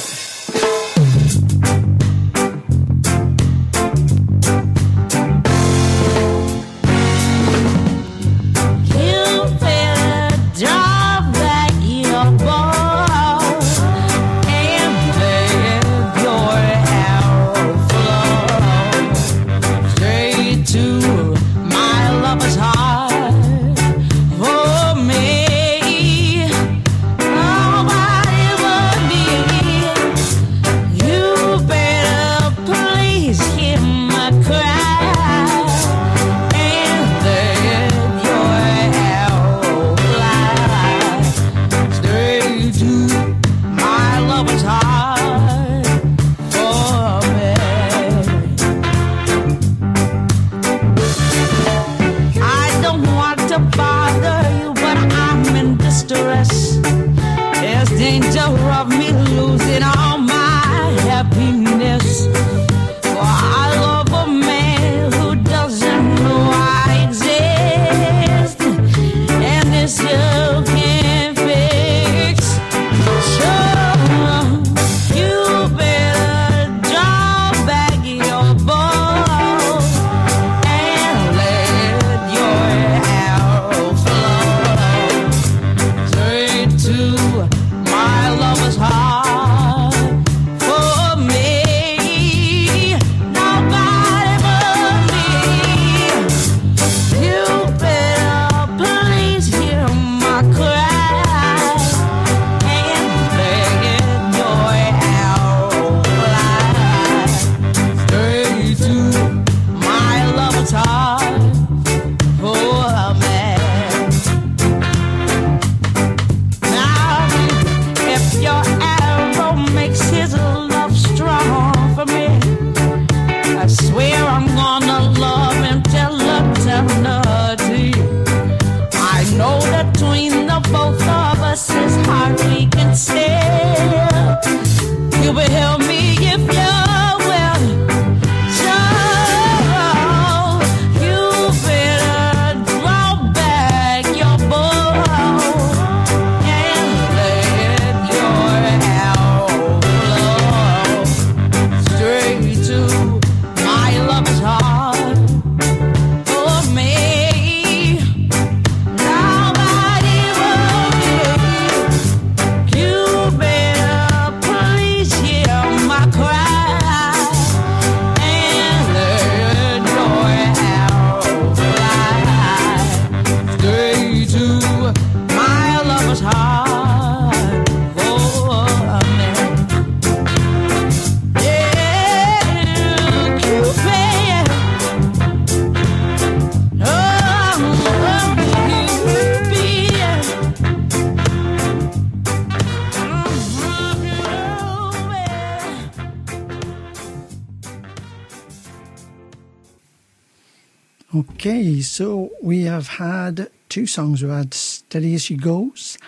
[203.93, 205.99] songs we had Steady As She Goes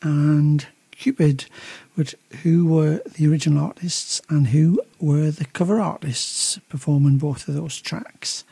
[0.00, 1.46] and Cupid,
[1.96, 7.54] which, who were the original artists and who were the cover artists performing both of
[7.54, 8.44] those tracks.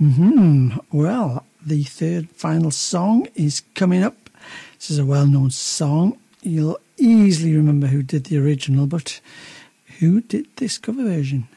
[0.00, 0.78] Mm-hmm.
[0.92, 4.30] Well, the third final song is coming up.
[4.78, 6.16] This is a well known song.
[6.42, 9.20] You'll easily remember who did the original, but
[9.98, 11.48] who did this cover version?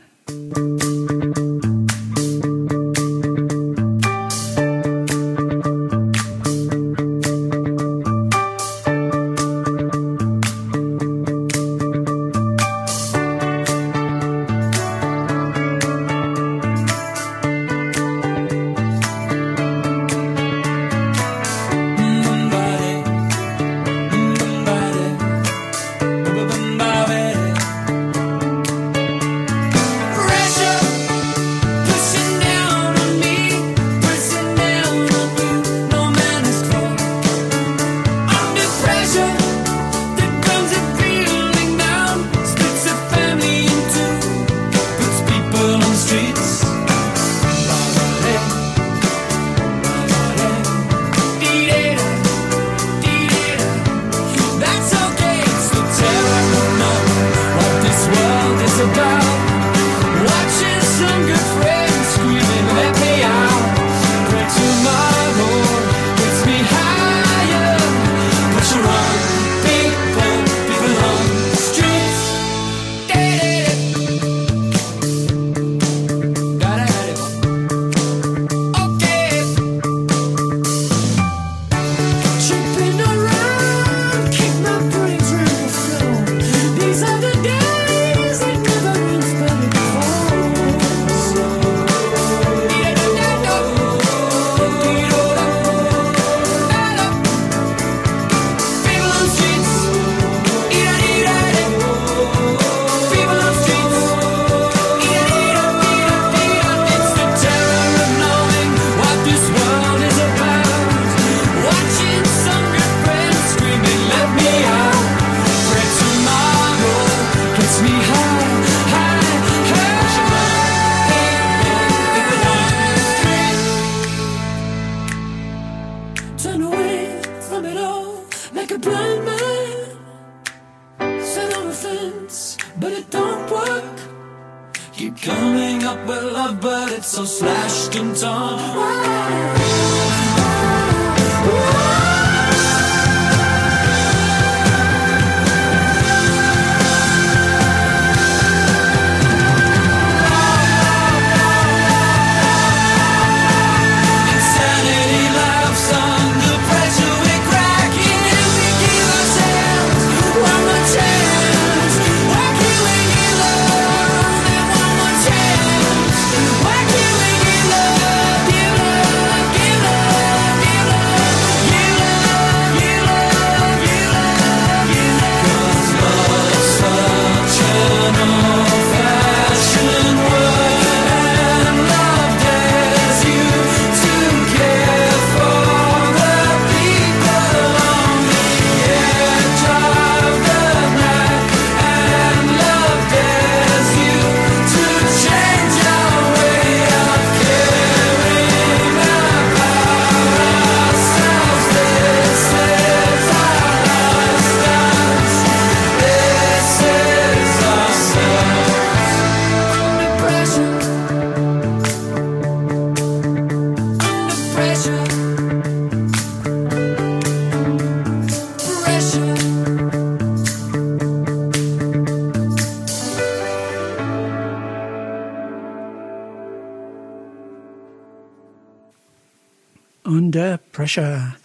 [230.88, 231.36] Pressure.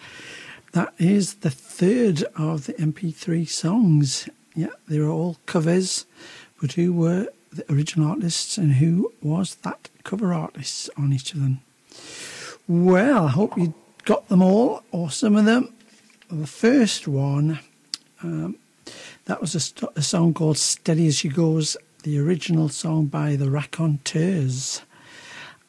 [0.71, 4.29] That is the third of the MP3 songs.
[4.55, 6.07] Yeah, they are all covers,
[6.61, 11.41] but who were the original artists and who was that cover artist on each of
[11.41, 11.59] them?
[12.69, 13.75] Well, I hope you
[14.05, 15.75] got them all or some of them.
[16.31, 17.59] The first one,
[18.23, 18.55] um,
[19.25, 23.35] that was a, st- a, song called Steady as She Goes, the original song by
[23.35, 24.83] the Raconteurs.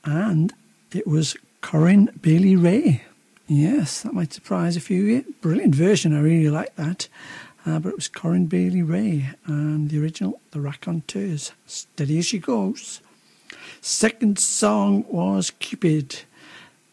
[0.06, 0.54] And
[0.92, 3.02] it was Corinne Bailey Rae
[3.54, 5.24] Yes, that might surprise a few.
[5.42, 6.16] Brilliant version.
[6.16, 7.08] I really like that.
[7.68, 11.52] Uh, but it was Corinne Bailey Rae and the original, The Raconteurs.
[11.68, 13.00] Steady as she goes.
[13.80, 16.22] Second song was Cupid,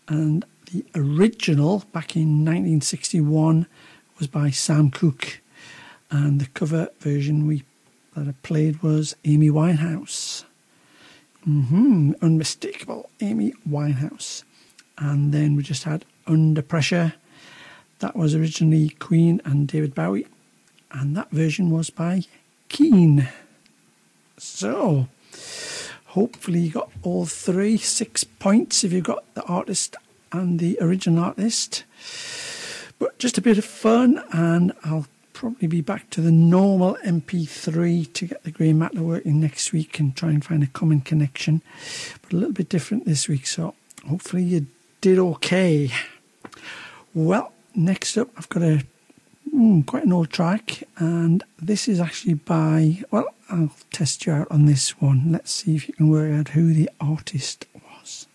[0.06, 3.66] and the original back in 1961
[4.18, 5.40] was by Sam Cooke,
[6.10, 7.64] and the cover version we
[8.14, 10.44] that I played was Amy Winehouse.
[11.48, 14.44] Mm-hmm, unmistakable Amy Winehouse.
[14.98, 17.14] And then we just had under Pressure.
[17.98, 20.26] That was originally Queen and David Bowie,
[20.92, 22.22] and that version was by
[22.68, 23.28] Keane.
[24.38, 25.08] So,
[26.06, 29.96] hopefully, you got all three, six points if you've got the artist
[30.32, 31.84] and the original artist.
[32.98, 38.12] But just a bit of fun, and I'll probably be back to the normal MP3
[38.12, 41.62] to get the grey matter working next week and try and find a common connection.
[42.22, 43.74] But a little bit different this week, so
[44.06, 44.66] hopefully you
[45.00, 45.90] did okay.
[47.12, 48.84] Well, next up, I've got a
[49.52, 53.02] mm, quite an old track, and this is actually by.
[53.10, 55.32] Well, I'll test you out on this one.
[55.32, 58.28] Let's see if you can work out who the artist was.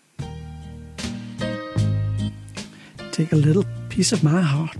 [3.12, 4.76] Take a little piece of my heart.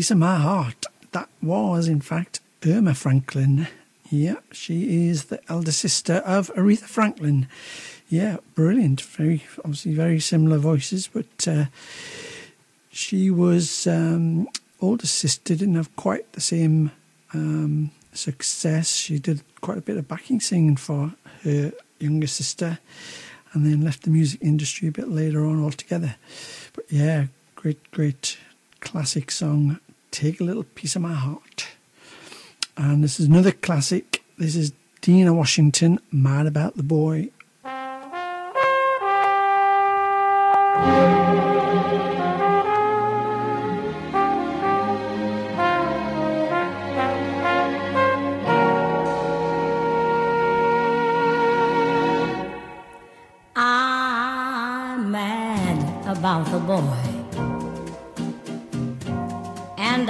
[0.00, 0.86] Piece of my heart.
[1.12, 3.68] That was, in fact, Erma Franklin.
[4.08, 7.46] Yeah, she is the elder sister of Aretha Franklin.
[8.08, 9.02] Yeah, brilliant.
[9.02, 11.66] Very, obviously, very similar voices, but uh,
[12.90, 14.48] she was um,
[14.80, 15.54] older sister.
[15.54, 16.92] Didn't have quite the same
[17.34, 18.94] um, success.
[18.94, 21.12] She did quite a bit of backing singing for
[21.42, 22.78] her younger sister,
[23.52, 26.16] and then left the music industry a bit later on altogether.
[26.72, 28.38] But yeah, great, great
[28.80, 29.78] classic song.
[30.10, 31.68] Take a little piece of my heart.
[32.76, 34.24] And this is another classic.
[34.38, 34.72] This is
[35.02, 37.30] Dinah Washington, Mad About the Boy.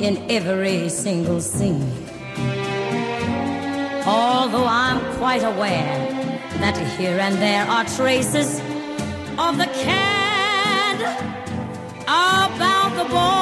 [0.00, 1.92] in every single scene.
[4.06, 5.96] Although I'm quite aware
[6.60, 8.60] that here and there are traces
[9.38, 11.00] of the cad
[12.06, 13.41] about the boy.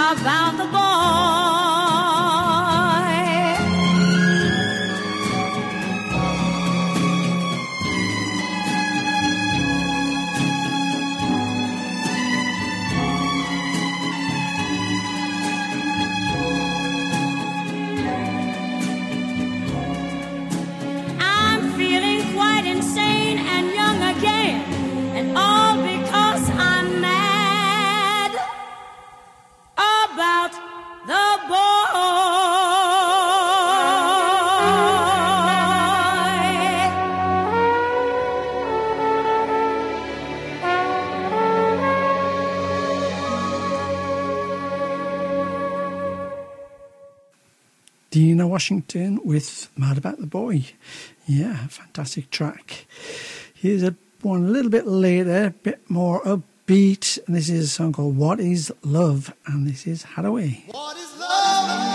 [0.00, 1.49] about the boy.
[48.60, 50.66] Washington with Mad About the Boy.
[51.26, 52.84] Yeah, fantastic track.
[53.54, 57.68] Here's a one a little bit later, a bit more upbeat, and this is a
[57.68, 60.70] song called What Is Love, and this is Haddaway.
[60.74, 61.89] What is love?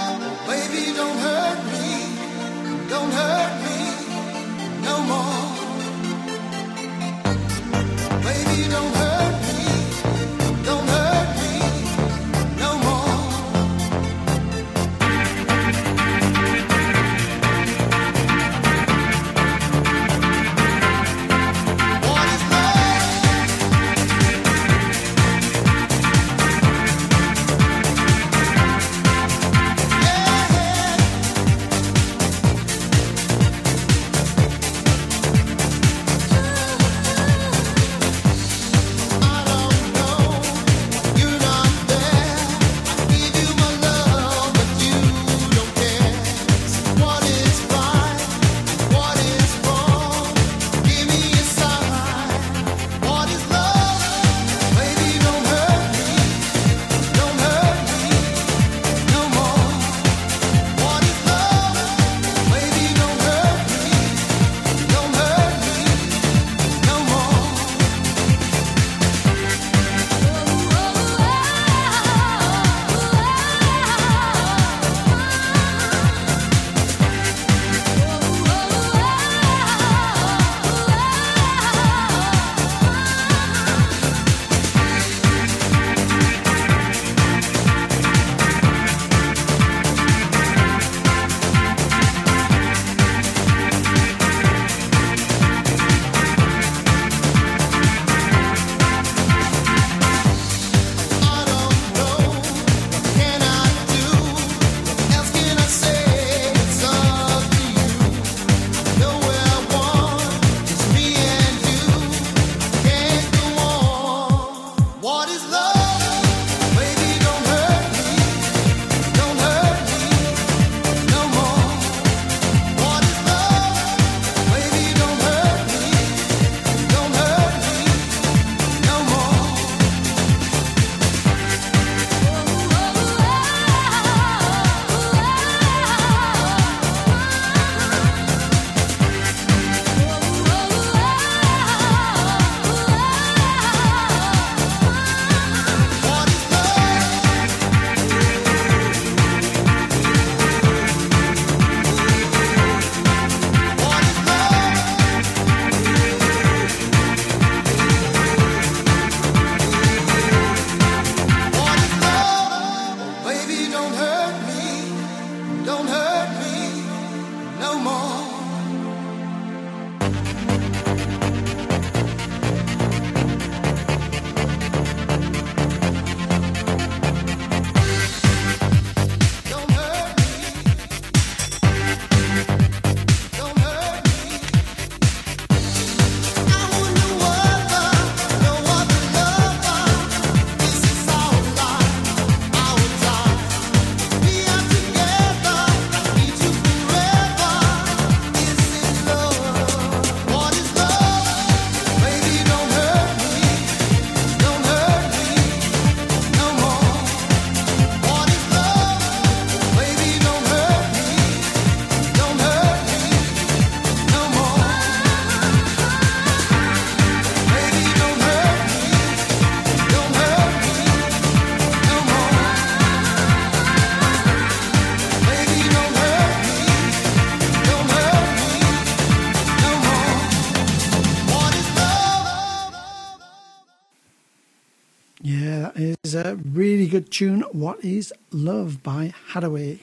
[236.96, 239.80] good tune, What is Love by Haddaway.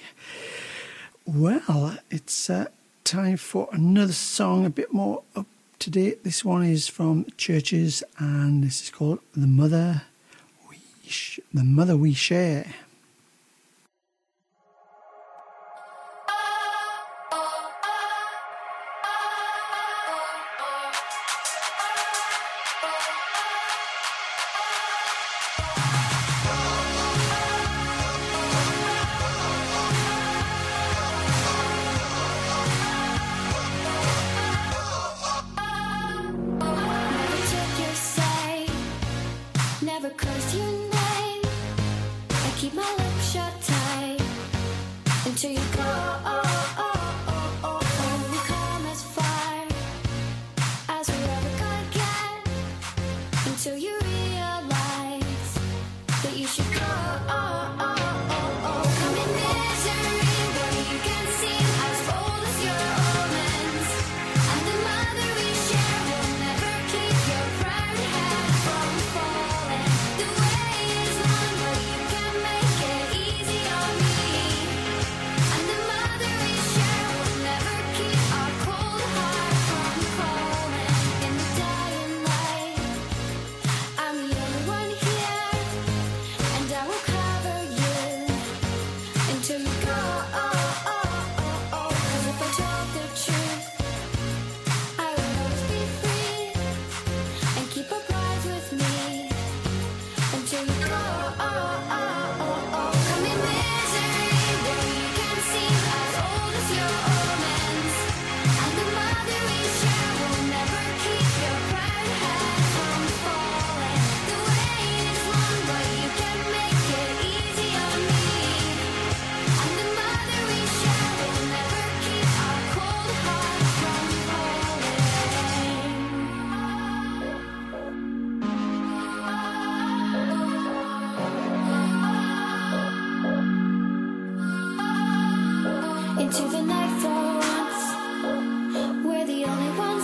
[1.26, 2.68] Well, it's uh,
[3.04, 5.46] time for another song, a bit more up
[5.80, 6.24] to date.
[6.24, 10.04] This one is from Chvrches and this is called The Mother
[10.70, 12.64] We, Sh- the Mother we Share.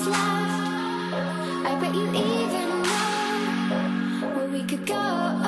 [0.09, 0.53] love.
[1.67, 5.48] I bet you even know where we could go.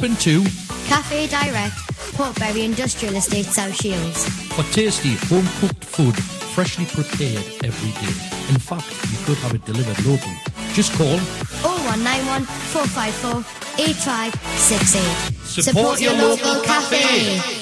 [0.00, 0.42] shopping to
[0.86, 1.74] Cafe Direct,
[2.14, 4.24] Portbury Industrial Estate, South Shields.
[4.54, 6.16] For tasty home cooked food,
[6.54, 8.52] freshly prepared every day.
[8.52, 10.36] In fact, you could have it delivered locally.
[10.72, 11.18] Just call
[11.62, 13.44] 0191 454
[13.78, 15.36] 8568.
[15.46, 17.00] Support, Support your, your local, local cafe.
[17.36, 17.59] cafe.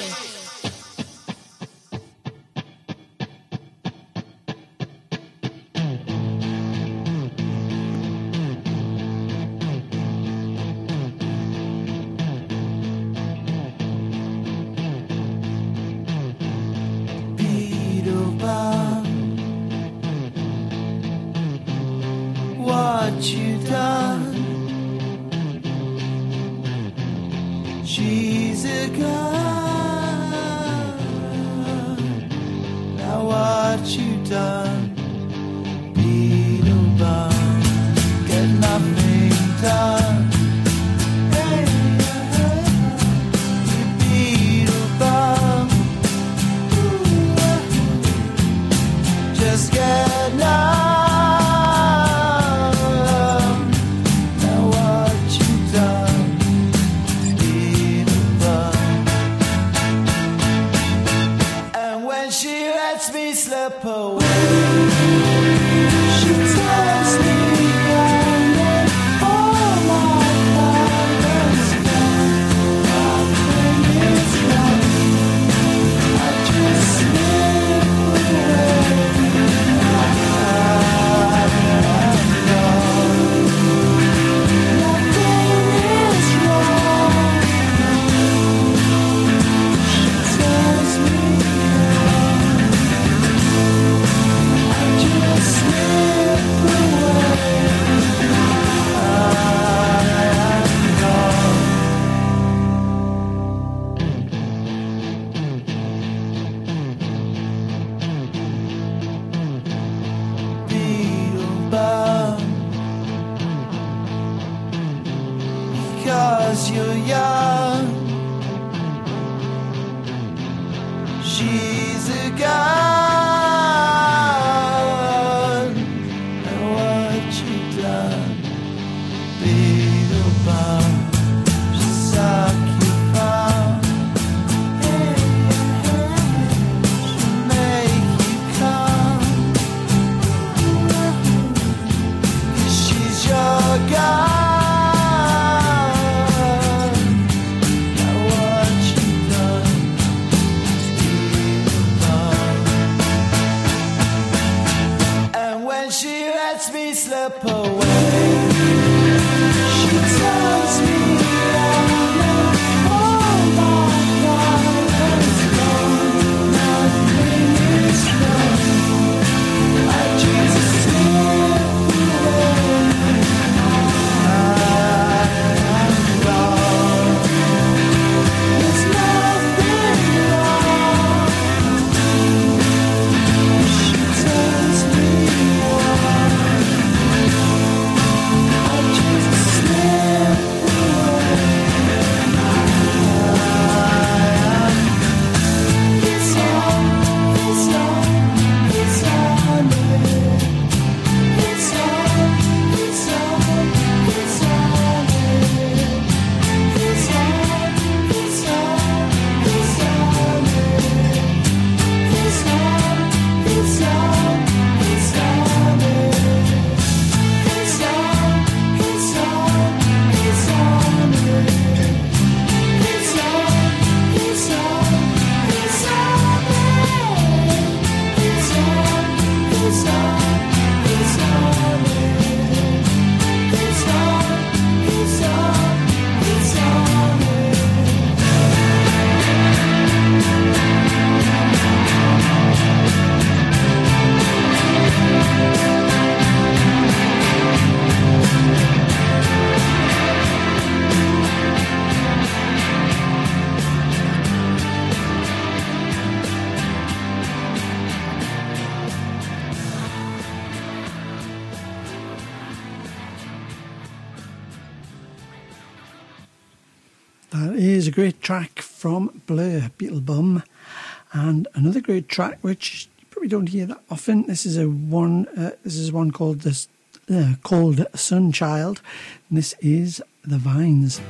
[272.19, 274.27] track, which you probably don't hear that often.
[274.27, 275.29] This is a one.
[275.37, 276.67] Uh, this is one called this
[277.09, 278.83] uh, called Sun Child.
[279.29, 281.01] And this is the Vines.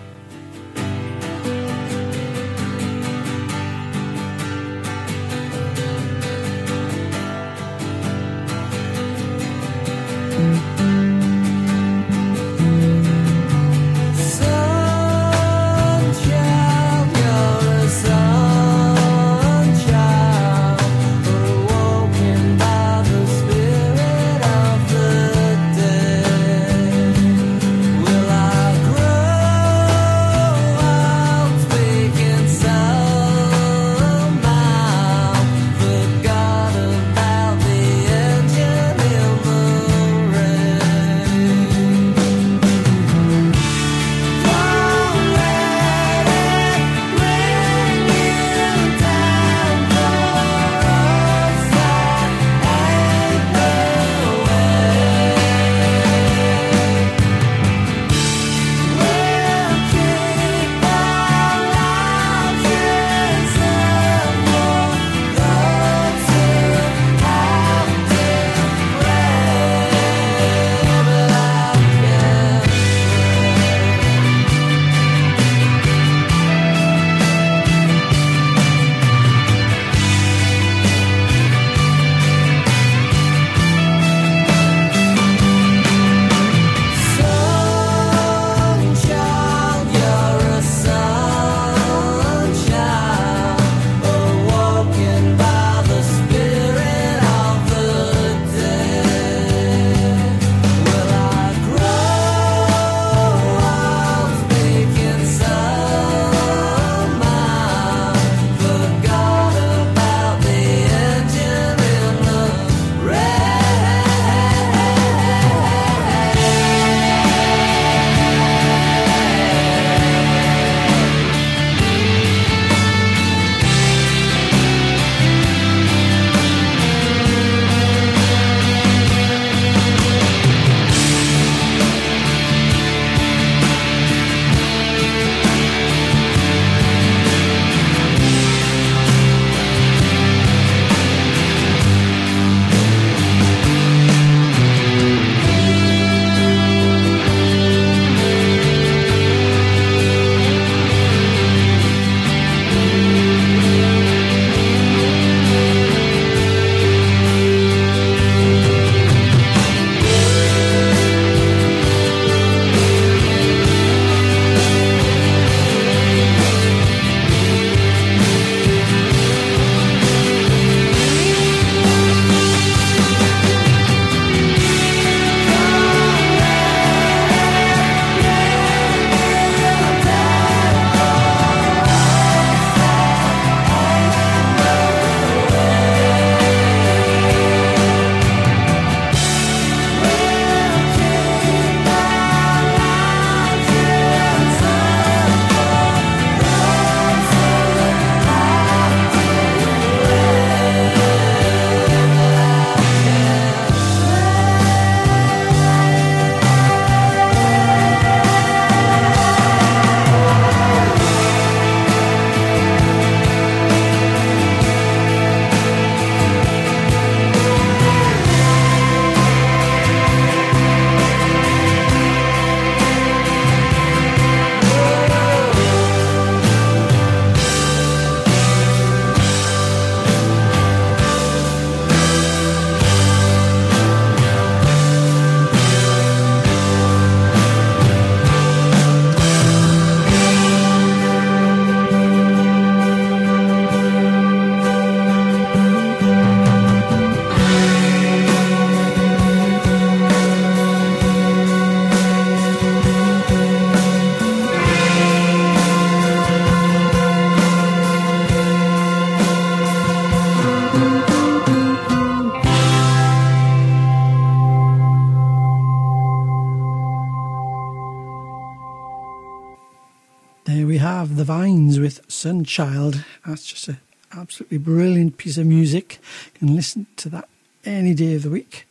[272.48, 273.04] Child.
[273.26, 273.78] That's just an
[274.10, 275.98] absolutely brilliant piece of music.
[276.32, 277.28] You can listen to that
[277.66, 278.66] any day of the week.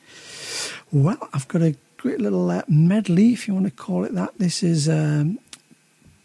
[0.91, 4.40] Well, I've got a great little uh, medley, if you want to call it that.
[4.40, 5.38] This is, um,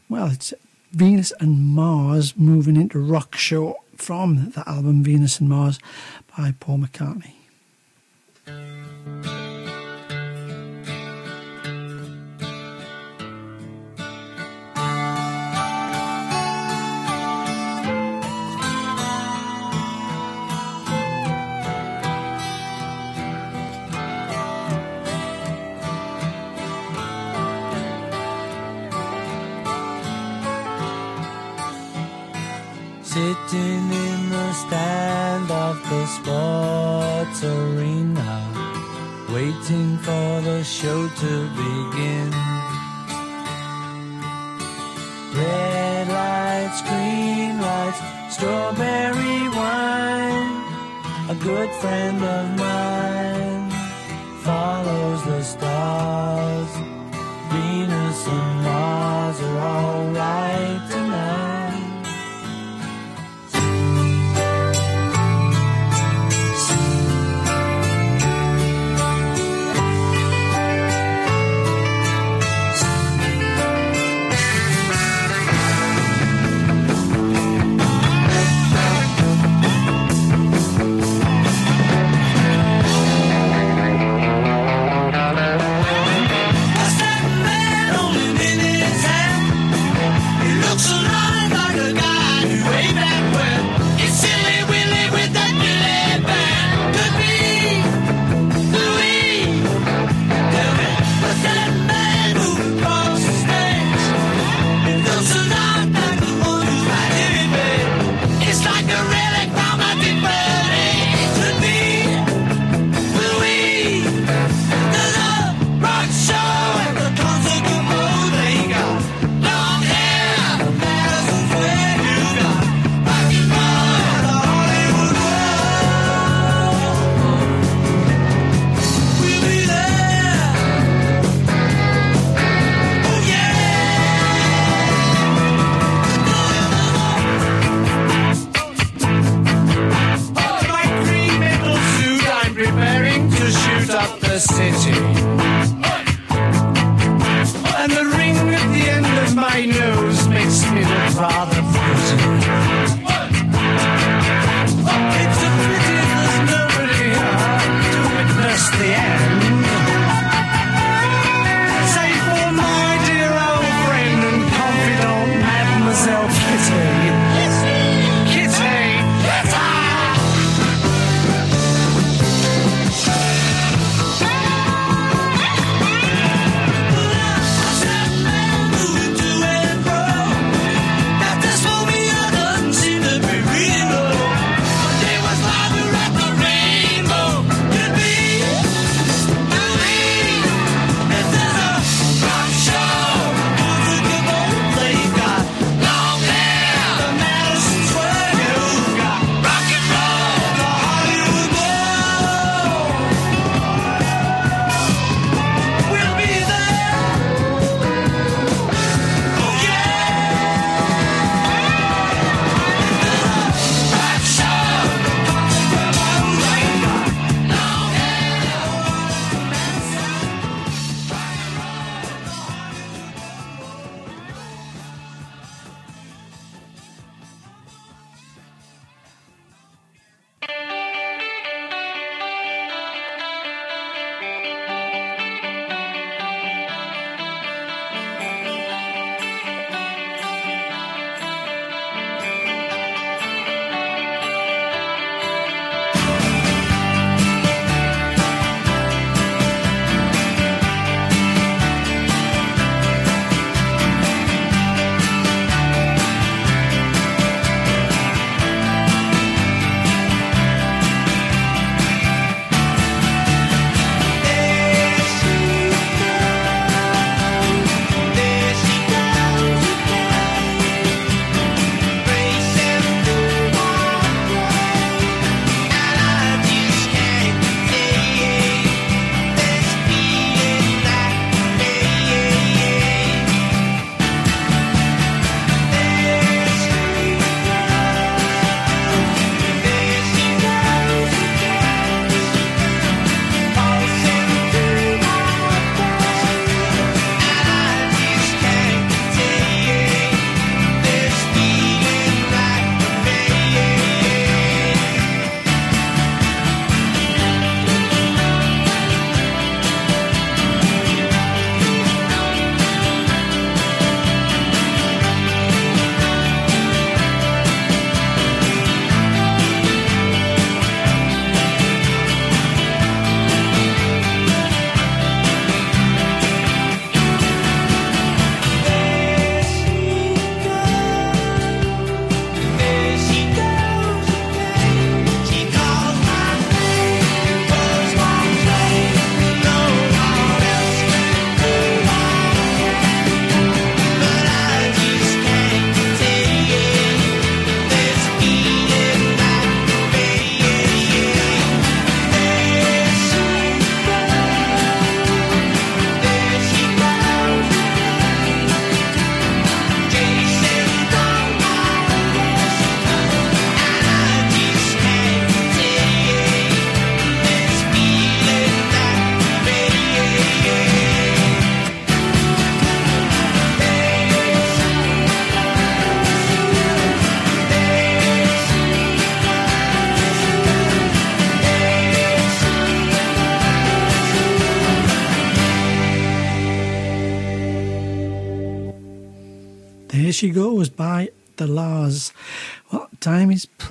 [0.08, 0.54] well, it's
[0.92, 5.78] Venus and Mars moving into rock show from the album Venus and Mars
[6.34, 7.34] by Paul McCartney.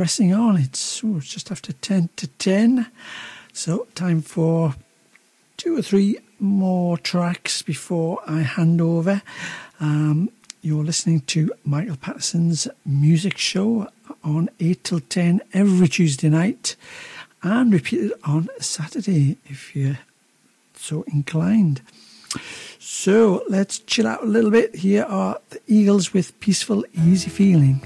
[0.02, 0.58] pressing on.
[0.58, 2.88] It's ooh, just after 10 to 10.
[3.54, 4.74] So, time for
[5.58, 9.22] two or three more tracks before I hand over.
[9.80, 10.32] Um,
[10.64, 13.90] you're listening to Michael Patterson's music show
[14.24, 16.76] on 8 till 10 every Tuesday night
[17.44, 20.00] and repeated on Saturday if you're
[20.74, 21.84] so inclined.
[22.80, 24.78] So let's chill out a little bit.
[24.78, 27.86] Here are the Eagles with Peaceful Easy Feeling.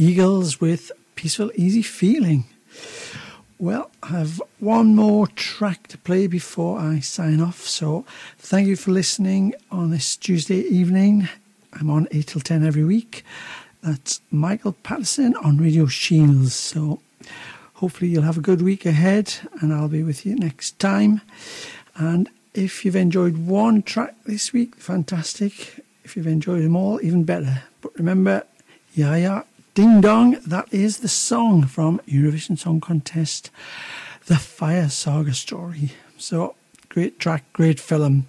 [0.00, 2.44] Eagles with Peaceful Easy Feeling.
[3.58, 7.66] Well, I have one more track to play before I sign off.
[7.66, 8.06] So,
[8.38, 11.28] thank you for listening on this Tuesday evening.
[11.74, 13.26] I'm on 8 till 10 every week.
[13.82, 16.54] That's Michael Patterson on Radio Shields.
[16.54, 17.02] So,
[17.74, 21.20] hopefully, you'll have a good week ahead and I'll be with you next time.
[21.96, 25.84] And if you've enjoyed one track this week, fantastic.
[26.04, 27.64] If you've enjoyed them all, even better.
[27.82, 28.44] But remember,
[28.94, 29.42] yeah, yeah,
[29.74, 33.50] ding dong, that is the song from Eurovision Song Contest,
[34.26, 35.92] The Fire Saga Story.
[36.16, 36.56] So
[36.88, 38.26] great track, great film.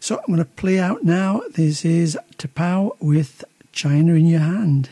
[0.00, 1.42] So I'm going to play out now.
[1.54, 4.90] This is T'Pau with China in Your Hand.